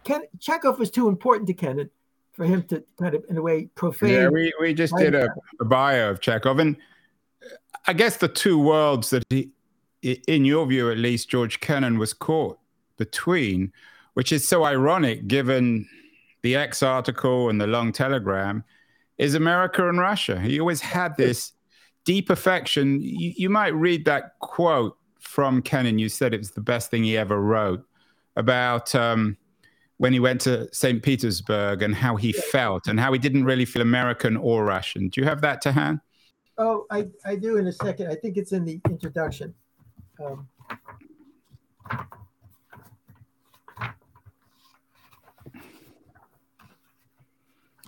Ken, 0.04 0.22
Chekhov 0.40 0.80
was 0.80 0.90
too 0.90 1.08
important 1.08 1.48
to 1.48 1.54
Kennan 1.54 1.90
for 2.32 2.46
him 2.46 2.64
to 2.64 2.84
kind 3.00 3.14
of, 3.14 3.26
in 3.30 3.38
a 3.38 3.42
way, 3.42 3.70
profane. 3.76 4.10
Yeah, 4.10 4.30
we, 4.30 4.54
we 4.60 4.74
just 4.74 4.96
did 4.96 5.16
a, 5.16 5.28
a 5.60 5.66
bio 5.66 6.10
of 6.10 6.22
Chekhov, 6.22 6.60
and 6.60 6.78
I 7.86 7.94
guess 7.94 8.18
the 8.18 8.28
two 8.28 8.58
worlds 8.58 9.10
that 9.10 9.24
he, 9.30 9.50
in 10.28 10.46
your 10.46 10.66
view 10.66 10.92
at 10.92 10.98
least, 10.98 11.30
George 11.30 11.60
Kennan 11.60 11.98
was 11.98 12.14
caught 12.14 12.60
between, 12.98 13.72
which 14.14 14.32
is 14.32 14.48
so 14.48 14.64
ironic 14.64 15.28
given 15.28 15.88
the 16.42 16.56
X 16.56 16.84
article 16.84 17.50
and 17.50 17.60
the 17.60 17.68
long 17.68 17.92
telegram 17.92 18.64
is 19.18 19.36
America 19.36 19.88
and 19.88 20.00
Russia. 20.00 20.40
He 20.40 20.60
always 20.60 20.82
had 20.82 21.18
this 21.18 21.54
deep 22.06 22.30
affection. 22.30 23.02
You, 23.02 23.34
you 23.36 23.50
might 23.50 23.74
read 23.74 24.06
that 24.06 24.40
quote 24.40 24.98
from 25.20 25.62
Kennan. 25.62 26.00
You 26.00 26.10
said 26.10 26.34
it 26.34 26.38
was 26.40 26.52
the 26.52 26.62
best 26.62 26.92
thing 26.92 27.04
he 27.04 27.18
ever 27.18 27.42
wrote 27.42 27.84
about 28.36 28.94
um, 28.94 29.36
when 29.98 30.14
he 30.14 30.20
went 30.20 30.42
to 30.42 30.74
St. 30.74 31.02
Petersburg 31.02 31.82
and 31.82 31.96
how 31.96 32.16
he 32.16 32.32
felt 32.32 32.88
and 32.88 33.00
how 33.00 33.12
he 33.12 33.20
didn't 33.20 33.44
really 33.44 33.66
feel 33.66 33.82
American 33.82 34.38
or 34.38 34.64
Russian. 34.64 35.10
Do 35.10 35.22
you 35.22 35.28
have 35.28 35.42
that 35.42 35.62
to 35.64 35.72
hand? 35.72 36.00
Oh, 36.58 36.86
I, 36.90 37.08
I 37.26 37.36
do 37.36 37.58
in 37.58 37.68
a 37.68 37.72
second. 37.72 38.10
I 38.10 38.16
think 38.16 38.38
it's 38.38 38.52
in 38.52 38.66
the 38.66 38.80
introduction. 38.90 39.54
Um, 40.20 40.48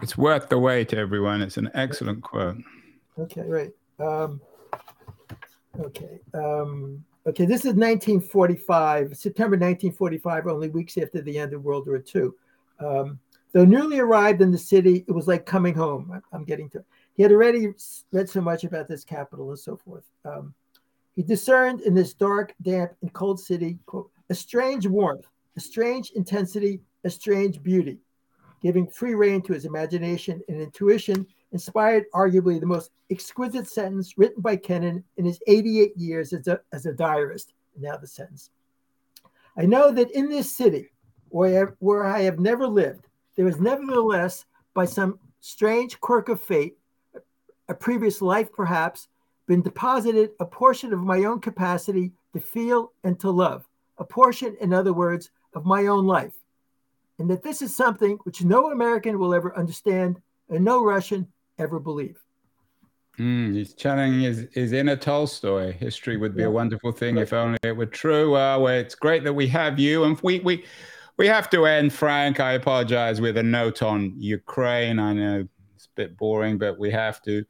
It's 0.01 0.17
worth 0.17 0.47
the 0.47 0.57
wait, 0.57 0.93
everyone. 0.93 1.41
It's 1.41 1.57
an 1.57 1.69
excellent 1.73 2.23
quote. 2.23 2.57
Okay, 3.17 3.41
right. 3.41 3.71
Um, 3.99 4.39
okay. 5.81 6.21
Um, 6.33 7.03
okay, 7.27 7.45
this 7.45 7.65
is 7.65 7.73
1945, 7.73 9.17
September 9.17 9.57
1945, 9.57 10.47
only 10.47 10.69
weeks 10.69 10.97
after 10.97 11.21
the 11.21 11.37
end 11.37 11.53
of 11.53 11.65
World 11.65 11.87
War 11.87 12.01
II. 12.15 12.29
Um, 12.79 13.19
though 13.51 13.65
newly 13.65 13.99
arrived 13.99 14.41
in 14.41 14.51
the 14.51 14.57
city, 14.57 15.03
it 15.05 15.11
was 15.11 15.27
like 15.27 15.45
coming 15.45 15.73
home. 15.73 16.21
I'm 16.31 16.45
getting 16.45 16.69
to 16.69 16.83
He 17.15 17.23
had 17.23 17.33
already 17.33 17.73
read 18.13 18.29
so 18.29 18.39
much 18.39 18.63
about 18.63 18.87
this 18.87 19.03
capital 19.03 19.49
and 19.49 19.59
so 19.59 19.75
forth. 19.75 20.05
Um, 20.23 20.53
he 21.19 21.23
discerned 21.23 21.81
in 21.81 21.93
this 21.93 22.13
dark, 22.13 22.55
damp, 22.61 22.93
and 23.01 23.11
cold 23.11 23.41
city, 23.41 23.77
quote, 23.85 24.09
a 24.29 24.33
strange 24.33 24.87
warmth, 24.87 25.27
a 25.57 25.59
strange 25.59 26.11
intensity, 26.11 26.79
a 27.03 27.09
strange 27.09 27.61
beauty 27.61 27.97
giving 28.61 28.87
free 28.87 29.15
rein 29.15 29.41
to 29.41 29.51
his 29.51 29.65
imagination 29.65 30.41
and 30.47 30.61
intuition, 30.61 31.27
inspired 31.51 32.05
arguably 32.13 32.57
the 32.57 32.65
most 32.65 32.91
exquisite 33.11 33.67
sentence 33.67 34.17
written 34.17 34.41
by 34.41 34.55
Kennan 34.55 35.03
in 35.17 35.25
his 35.25 35.41
88 35.45 35.97
years 35.97 36.31
as 36.31 36.47
a, 36.47 36.61
as 36.71 36.85
a 36.85 36.93
diarist. 36.93 37.51
Now 37.77 37.97
the 37.97 38.07
sentence. 38.07 38.51
I 39.57 39.65
know 39.65 39.91
that 39.91 40.11
in 40.11 40.29
this 40.29 40.55
city, 40.55 40.87
where, 41.27 41.75
where 41.79 42.05
I 42.05 42.21
have 42.21 42.39
never 42.39 42.65
lived, 42.65 43.07
there 43.35 43.47
is 43.49 43.59
nevertheless, 43.59 44.45
by 44.73 44.85
some 44.85 45.19
strange 45.41 45.99
quirk 45.99 46.29
of 46.29 46.41
fate, 46.41 46.77
a 47.67 47.73
previous 47.73 48.21
life 48.21 48.53
perhaps, 48.53 49.09
been 49.49 49.61
deposited 49.61 50.29
a 50.39 50.45
portion 50.45 50.93
of 50.93 51.01
my 51.01 51.25
own 51.25 51.41
capacity 51.41 52.13
to 52.31 52.39
feel 52.39 52.93
and 53.03 53.19
to 53.19 53.29
love, 53.29 53.67
a 53.97 54.05
portion, 54.05 54.55
in 54.61 54.71
other 54.71 54.93
words, 54.93 55.29
of 55.53 55.65
my 55.65 55.87
own 55.87 56.05
life 56.07 56.39
and 57.19 57.29
that 57.29 57.43
this 57.43 57.61
is 57.61 57.75
something 57.75 58.17
which 58.23 58.43
no 58.43 58.71
American 58.71 59.19
will 59.19 59.33
ever 59.33 59.55
understand 59.55 60.19
and 60.49 60.63
no 60.63 60.83
Russian 60.83 61.27
ever 61.59 61.79
believe. 61.79 62.17
Mm, 63.19 63.53
he's 63.53 63.73
channeling 63.73 64.21
his, 64.21 64.47
his 64.53 64.71
inner 64.71 64.95
Tolstoy. 64.95 65.73
History 65.73 66.15
would 66.15 66.35
be 66.35 66.43
yeah. 66.43 66.47
a 66.47 66.51
wonderful 66.51 66.93
thing 66.93 67.15
right. 67.15 67.23
if 67.23 67.33
only 67.33 67.59
it 67.61 67.75
were 67.75 67.85
true. 67.85 68.35
Uh, 68.35 68.57
well, 68.57 68.73
it's 68.73 68.95
great 68.95 69.25
that 69.25 69.33
we 69.33 69.47
have 69.47 69.77
you. 69.77 70.05
And 70.05 70.17
we, 70.21 70.39
we, 70.39 70.63
we 71.17 71.27
have 71.27 71.49
to 71.49 71.65
end, 71.65 71.91
Frank. 71.91 72.39
I 72.39 72.53
apologize 72.53 73.19
with 73.19 73.35
a 73.35 73.43
note 73.43 73.83
on 73.83 74.13
Ukraine. 74.15 74.99
I 74.99 75.11
know 75.11 75.47
it's 75.75 75.87
a 75.87 75.95
bit 75.95 76.17
boring, 76.17 76.57
but 76.57 76.79
we 76.79 76.89
have 76.91 77.21
to 77.23 77.43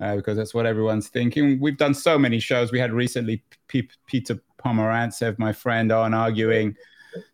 uh, 0.00 0.16
because 0.16 0.36
that's 0.36 0.54
what 0.54 0.66
everyone's 0.66 1.08
thinking. 1.08 1.58
We've 1.60 1.76
done 1.76 1.94
so 1.94 2.18
many 2.18 2.38
shows. 2.38 2.72
We 2.72 2.78
had 2.78 2.92
recently 2.92 3.42
P- 3.68 3.88
Peter 4.06 4.40
Pomerantsev, 4.58 5.38
my 5.38 5.52
friend, 5.52 5.92
on 5.92 6.14
arguing 6.14 6.76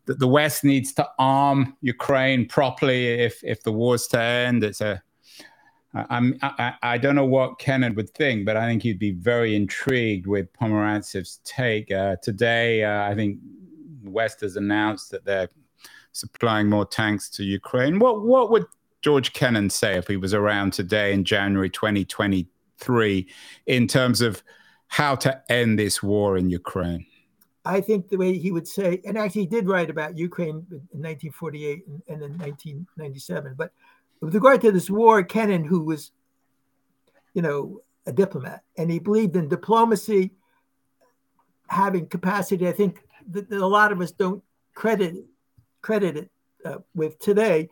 that 0.06 0.18
the 0.18 0.28
West 0.28 0.64
needs 0.64 0.92
to 0.94 1.08
arm 1.18 1.76
Ukraine 1.80 2.46
properly 2.46 3.20
if 3.20 3.42
if 3.42 3.62
the 3.62 3.72
war's 3.72 4.06
to 4.08 4.20
end. 4.20 4.64
It's 4.64 4.80
a 4.80 5.02
I'm, 5.92 6.38
I, 6.42 6.74
I 6.82 6.98
don't 6.98 7.16
know 7.16 7.24
what 7.24 7.58
Kennan 7.58 7.96
would 7.96 8.10
think, 8.10 8.46
but 8.46 8.56
I 8.56 8.66
think 8.66 8.82
he'd 8.82 8.98
be 8.98 9.10
very 9.10 9.56
intrigued 9.56 10.26
with 10.26 10.52
Pomerantsev's 10.52 11.40
take. 11.44 11.90
Uh, 11.90 12.14
today, 12.22 12.84
uh, 12.84 13.08
I 13.08 13.14
think 13.16 13.40
West 14.04 14.40
has 14.42 14.56
announced 14.56 15.10
that 15.10 15.24
they're 15.24 15.48
supplying 16.12 16.68
more 16.68 16.86
tanks 16.86 17.28
to 17.30 17.44
Ukraine. 17.44 17.98
What 17.98 18.22
what 18.22 18.50
would 18.50 18.66
George 19.02 19.32
Kennan 19.32 19.70
say 19.70 19.96
if 19.96 20.06
he 20.06 20.16
was 20.16 20.34
around 20.34 20.72
today 20.72 21.12
in 21.12 21.24
January 21.24 21.70
2023 21.70 23.28
in 23.66 23.86
terms 23.86 24.20
of 24.20 24.42
how 24.88 25.14
to 25.16 25.42
end 25.50 25.78
this 25.78 26.02
war 26.02 26.36
in 26.36 26.50
Ukraine? 26.50 27.06
I 27.64 27.80
think 27.80 28.08
the 28.08 28.16
way 28.16 28.36
he 28.36 28.50
would 28.50 28.66
say, 28.66 29.00
and 29.04 29.16
actually 29.18 29.42
he 29.42 29.46
did 29.46 29.68
write 29.68 29.90
about 29.90 30.16
Ukraine 30.16 30.66
in 30.70 31.00
1948 31.02 31.84
and, 32.08 32.22
in 32.22 32.38
1997, 32.38 33.54
but 33.56 33.72
with 34.20 34.34
regard 34.34 34.60
to 34.62 34.72
this 34.72 34.90
war, 34.90 35.22
Kennan, 35.22 35.64
who 35.64 35.80
was, 35.80 36.10
you 37.34 37.42
know, 37.42 37.82
a 38.06 38.12
diplomat, 38.12 38.62
and 38.76 38.90
he 38.90 38.98
believed 38.98 39.36
in 39.36 39.48
diplomacy 39.48 40.32
having 41.68 42.06
capacity. 42.06 42.66
I 42.66 42.72
think 42.72 43.02
that, 43.30 43.48
that 43.48 43.60
a 43.60 43.66
lot 43.66 43.92
of 43.92 44.00
us 44.00 44.10
don't 44.10 44.42
credit 44.74 45.16
credit 45.82 46.16
it 46.16 46.30
uh, 46.64 46.78
with 46.94 47.18
today. 47.18 47.68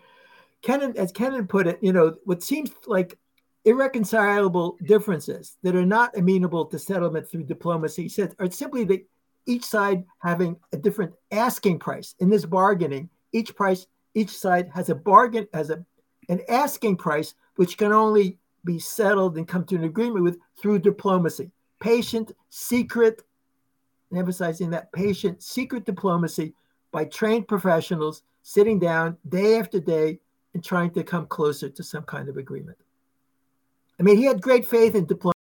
Kennan, 0.63 0.97
as 0.97 1.13
Kennan 1.13 1.47
put 1.47 1.67
it, 1.67 1.79
you 1.83 1.93
know, 1.93 2.17
what 2.25 2.43
seems 2.43 2.71
like 2.87 3.19
irreconcilable 3.65 4.77
differences 4.85 5.57
that 5.63 5.77
are 5.77 5.87
not 5.87 6.17
amenable 6.17 6.65
to 6.67 6.79
settlement 6.79 7.29
through 7.29 7.45
diplomacy, 7.45 8.05
he 8.05 8.09
said, 8.09 8.35
are 8.39 8.51
simply 8.51 8.85
that 8.85 9.07
each 9.47 9.65
side 9.65 10.05
having 10.19 10.57
a 10.73 10.77
different 10.77 11.13
asking 11.33 11.79
price 11.79 12.15
in 12.21 12.29
this 12.29 12.45
bargaining. 12.45 13.09
Each 13.33 13.55
price, 13.55 13.87
each 14.15 14.37
side 14.37 14.71
has 14.75 14.91
a 14.91 14.95
bargain, 14.95 15.49
has 15.55 15.71
a 15.71 15.85
an 16.29 16.43
asking 16.49 16.97
price, 16.97 17.35
which 17.57 17.79
can 17.79 17.93
only 17.93 18.39
be 18.65 18.79
settled 18.79 19.39
and 19.39 19.49
come 19.49 19.65
to 19.65 19.77
an 19.77 19.85
agreement 19.85 20.25
with 20.25 20.39
through 20.61 20.79
diplomacy. 20.79 21.51
Patient, 21.81 22.33
secret, 22.51 23.23
emphasizing 24.15 24.71
that 24.71 24.93
patient, 24.93 25.43
secret 25.43 25.87
diplomacy 25.87 26.55
by 26.93 27.05
trained 27.05 27.49
professionals 27.49 28.23
sitting 28.43 28.79
down 28.79 29.17
day 29.29 29.59
after 29.59 29.81
day 29.81 30.19
trying 30.61 30.91
to 30.93 31.03
come 31.05 31.27
closer 31.27 31.69
to 31.69 31.83
some 31.83 32.05
kind 32.05 32.29
of 32.29 32.37
agreement. 32.37 32.79
I 33.99 34.03
mean, 34.03 34.17
he 34.17 34.25
had 34.25 34.41
great 34.41 34.67
faith 34.67 34.95
in 34.95 35.07
diplomacy. 35.07 35.38